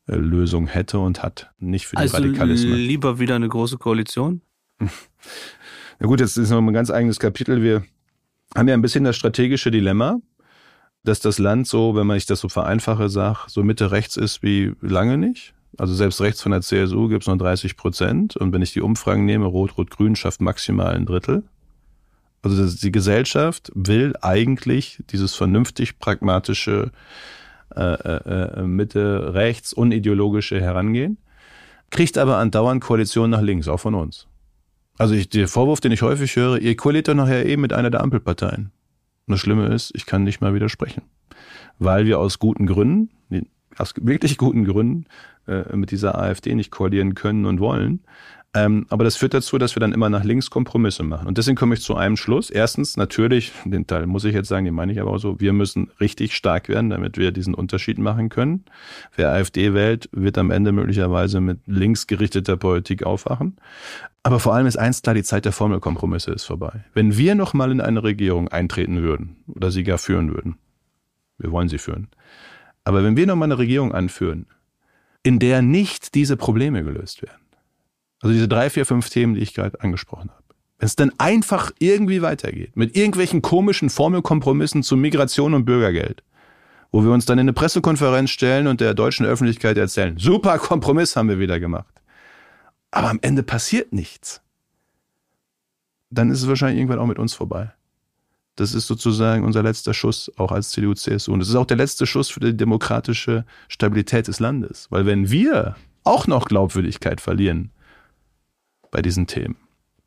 [0.07, 2.75] äh, Lösung hätte und hat, nicht für die also Radikalismen.
[2.75, 4.41] Lieber wieder eine große Koalition?
[4.79, 7.61] Na gut, jetzt ist noch ein ganz eigenes Kapitel.
[7.61, 7.83] Wir
[8.55, 10.19] haben wir ein bisschen das strategische Dilemma,
[11.03, 14.43] dass das Land so, wenn man ich das so vereinfache sage, so Mitte rechts ist
[14.43, 15.53] wie lange nicht.
[15.77, 18.35] Also selbst rechts von der CSU gibt es noch 30 Prozent.
[18.37, 21.43] Und wenn ich die Umfragen nehme, Rot-Rot-Grün schafft maximal ein Drittel.
[22.43, 26.91] Also die Gesellschaft will eigentlich dieses vernünftig pragmatische
[27.75, 31.17] äh, äh, äh, Mitte rechts unideologische Herangehen,
[31.89, 34.27] kriegt aber andauernd Koalition nach links, auch von uns.
[34.97, 37.89] Also ich, der Vorwurf, den ich häufig höre, ihr koaliert doch nachher eben mit einer
[37.89, 38.71] der Ampelparteien.
[39.25, 41.03] Und das Schlimme ist, ich kann nicht mal widersprechen.
[41.79, 43.09] Weil wir aus guten Gründen,
[43.77, 45.05] aus wirklich guten Gründen,
[45.47, 48.01] äh, mit dieser AfD nicht koalieren können und wollen.
[48.55, 51.27] Ähm, aber das führt dazu, dass wir dann immer nach links Kompromisse machen.
[51.27, 52.51] Und deswegen komme ich zu einem Schluss.
[52.51, 55.53] Erstens, natürlich, den Teil muss ich jetzt sagen, den meine ich aber auch so, wir
[55.53, 58.65] müssen richtig stark werden, damit wir diesen Unterschied machen können.
[59.15, 63.57] Wer AfD wählt, wird am Ende möglicherweise mit links gerichteter Politik aufwachen.
[64.21, 66.85] Aber vor allem ist eins klar, die Zeit der Formelkompromisse ist vorbei.
[66.93, 70.57] Wenn wir nochmal in eine Regierung eintreten würden oder sie gar führen würden,
[71.39, 72.07] wir wollen sie führen,
[72.85, 74.45] aber wenn wir nochmal eine Regierung anführen,
[75.23, 77.42] in der nicht diese Probleme gelöst werden,
[78.23, 80.43] also diese drei, vier, fünf Themen, die ich gerade angesprochen habe,
[80.79, 86.23] wenn es dann einfach irgendwie weitergeht, mit irgendwelchen komischen Formelkompromissen zu Migration und Bürgergeld,
[86.91, 91.15] wo wir uns dann in eine Pressekonferenz stellen und der deutschen Öffentlichkeit erzählen, super Kompromiss
[91.15, 91.93] haben wir wieder gemacht
[92.93, 94.41] aber am Ende passiert nichts,
[96.11, 97.73] dann ist es wahrscheinlich irgendwann auch mit uns vorbei.
[98.55, 101.33] Das ist sozusagen unser letzter Schuss, auch als CDU-CSU.
[101.33, 104.91] Und das ist auch der letzte Schuss für die demokratische Stabilität des Landes.
[104.91, 107.71] Weil wenn wir auch noch Glaubwürdigkeit verlieren
[108.93, 109.57] bei diesen Themen,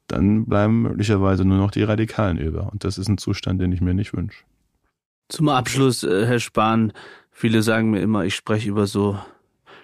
[0.06, 2.70] dann bleiben möglicherweise nur noch die Radikalen über.
[2.72, 4.44] Und das ist ein Zustand, den ich mir nicht wünsche.
[5.28, 6.92] Zum Abschluss, äh, Herr Spahn,
[7.32, 9.18] viele sagen mir immer, ich spreche über so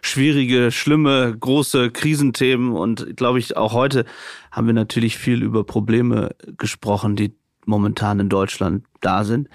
[0.03, 2.73] schwierige, schlimme, große Krisenthemen.
[2.73, 4.05] Und glaube ich, auch heute
[4.53, 7.35] haben wir natürlich viel über Probleme gesprochen, die
[7.67, 9.49] momentan in Deutschland da sind.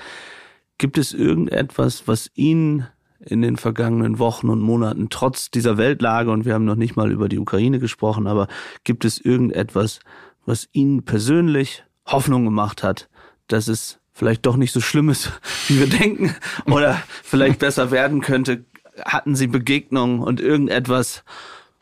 [0.77, 2.85] Gibt es irgendetwas, was Ihnen
[3.19, 7.11] in den vergangenen Wochen und Monaten trotz dieser Weltlage, und wir haben noch nicht mal
[7.11, 8.47] über die Ukraine gesprochen, aber
[8.83, 9.99] gibt es irgendetwas,
[10.45, 13.09] was Ihnen persönlich Hoffnung gemacht hat,
[13.47, 15.31] dass es vielleicht doch nicht so schlimm ist,
[15.67, 18.65] wie wir denken, oder vielleicht besser werden könnte?
[19.05, 21.23] hatten Sie Begegnungen und irgendetwas,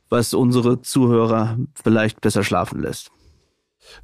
[0.10, 3.12] was unsere Zuhörer vielleicht besser schlafen lässt?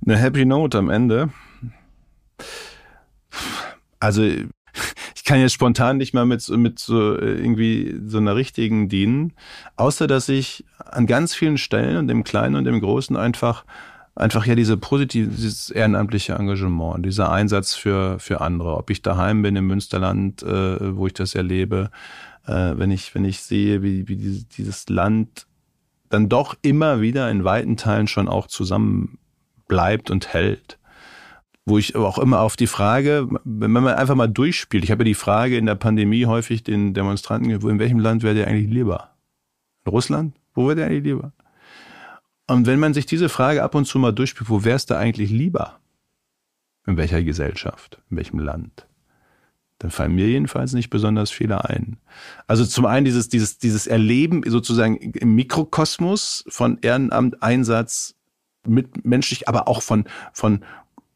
[0.06, 1.30] Eine Happy Note am Ende.
[4.00, 4.24] Also
[5.32, 9.32] kann jetzt spontan nicht mal mit, mit so irgendwie so einer richtigen dienen,
[9.78, 13.64] außer dass ich an ganz vielen Stellen und im Kleinen und im Großen einfach
[14.14, 19.42] einfach ja diese positive, dieses ehrenamtliche Engagement, dieser Einsatz für für andere, ob ich daheim
[19.42, 21.92] bin im Münsterland, äh, wo ich das erlebe,
[22.46, 25.48] äh, wenn ich, wenn ich sehe, wie, wie dieses, dieses Land
[26.10, 29.18] dann doch immer wieder in weiten Teilen schon auch zusammen
[29.70, 30.78] bleibt und hält.
[31.66, 35.05] Wo ich auch immer auf die Frage, wenn man einfach mal durchspielt, ich habe ja
[35.05, 39.12] die Frage in der Pandemie häufig den Demonstranten, in welchem Land wäre der eigentlich lieber?
[39.86, 40.36] In Russland?
[40.53, 41.34] Wo wäre der eigentlich lieber?
[42.47, 45.30] Und wenn man sich diese Frage ab und zu mal durchspielt, wo wär's da eigentlich
[45.30, 45.80] lieber?
[46.88, 48.01] In welcher Gesellschaft?
[48.09, 48.88] In welchem Land?
[49.82, 51.97] dann fallen mir jedenfalls nicht besonders viele ein.
[52.47, 58.16] Also zum einen dieses, dieses, dieses Erleben sozusagen im Mikrokosmos von Ehrenamt, Einsatz
[58.68, 60.64] mit menschlich, aber auch von, von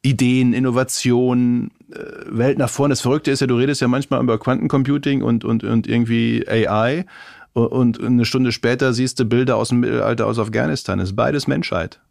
[0.05, 1.97] Ideen, Innovationen, äh,
[2.27, 2.91] Welt nach vorne.
[2.93, 7.05] Das Verrückte ist ja, du redest ja manchmal über Quantencomputing und, und, und irgendwie AI
[7.55, 10.99] und eine Stunde später siehst du Bilder aus dem Mittelalter aus Afghanistan.
[10.99, 12.01] Das ist beides Menschheit.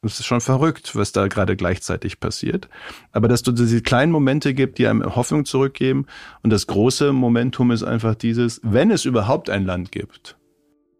[0.00, 2.70] Es ist schon verrückt, was da gerade gleichzeitig passiert.
[3.12, 6.06] Aber dass du diese kleinen Momente gibt, die einem Hoffnung zurückgeben.
[6.42, 10.38] Und das große Momentum ist einfach dieses, wenn es überhaupt ein Land gibt,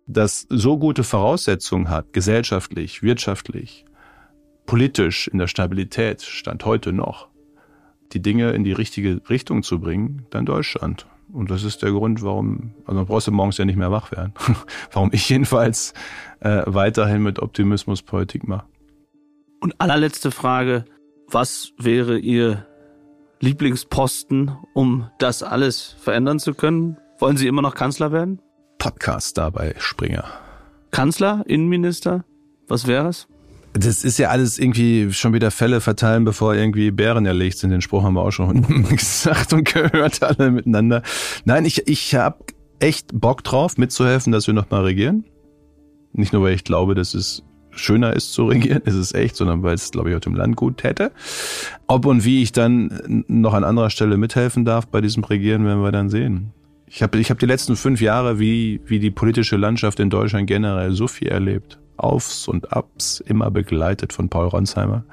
[0.06, 3.86] das so gute Voraussetzungen hat, gesellschaftlich, wirtschaftlich,
[4.68, 7.28] politisch, in der Stabilität, stand heute noch,
[8.12, 11.06] die Dinge in die richtige Richtung zu bringen, dann Deutschland.
[11.32, 14.34] Und das ist der Grund, warum, also brauchst du morgens ja nicht mehr wach werden,
[14.92, 15.94] warum ich jedenfalls
[16.40, 18.66] äh, weiterhin mit Optimismus Politik mache.
[19.60, 20.84] Und allerletzte Frage,
[21.28, 22.66] was wäre Ihr
[23.40, 26.98] Lieblingsposten, um das alles verändern zu können?
[27.18, 28.42] Wollen Sie immer noch Kanzler werden?
[28.78, 30.24] Podcast dabei, Springer.
[30.90, 32.24] Kanzler, Innenminister?
[32.68, 33.28] Was wäre es?
[33.74, 37.70] Das ist ja alles irgendwie schon wieder Fälle verteilen, bevor irgendwie Bären erlegt sind.
[37.70, 41.02] Den Spruch haben wir auch schon gesagt und gehört alle miteinander.
[41.44, 42.38] Nein, ich, ich habe
[42.80, 45.24] echt Bock drauf, mitzuhelfen, dass wir nochmal regieren.
[46.12, 49.62] Nicht nur, weil ich glaube, das ist schöner ist zu regieren, ist es echt, sondern
[49.62, 51.12] weil es, glaube ich, auch dem Land gut täte.
[51.86, 55.82] Ob und wie ich dann noch an anderer Stelle mithelfen darf bei diesem Regieren, werden
[55.82, 56.52] wir dann sehen.
[56.86, 60.46] Ich habe ich hab die letzten fünf Jahre, wie, wie die politische Landschaft in Deutschland
[60.46, 61.78] generell, so viel erlebt.
[61.98, 65.04] Aufs und Abs, immer begleitet von Paul Ronsheimer.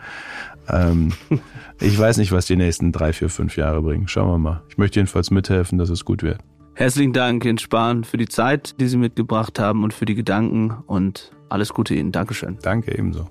[0.70, 1.14] Ähm,
[1.80, 4.08] ich weiß nicht, was die nächsten drei, vier, fünf Jahre bringen.
[4.08, 4.64] Schauen wir mal.
[4.70, 6.40] Ich möchte jedenfalls mithelfen, dass es gut wird.
[6.74, 10.72] Herzlichen Dank, Jens Spahn, für die Zeit, die Sie mitgebracht haben und für die Gedanken
[10.88, 12.12] und alles Gute Ihnen.
[12.12, 12.58] Dankeschön.
[12.62, 13.30] Danke ebenso.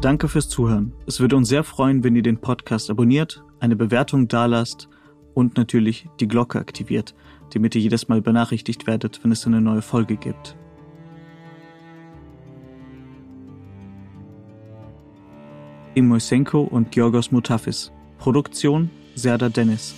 [0.00, 0.92] Danke fürs Zuhören.
[1.06, 4.88] Es würde uns sehr freuen, wenn ihr den Podcast abonniert, eine Bewertung dalasst
[5.34, 7.14] und natürlich die Glocke aktiviert,
[7.54, 10.56] damit ihr jedes Mal benachrichtigt werdet, wenn es eine neue Folge gibt.
[15.98, 17.92] Imoisenko und Georgos Mutafis.
[18.18, 19.94] Produktion Serda Dennis.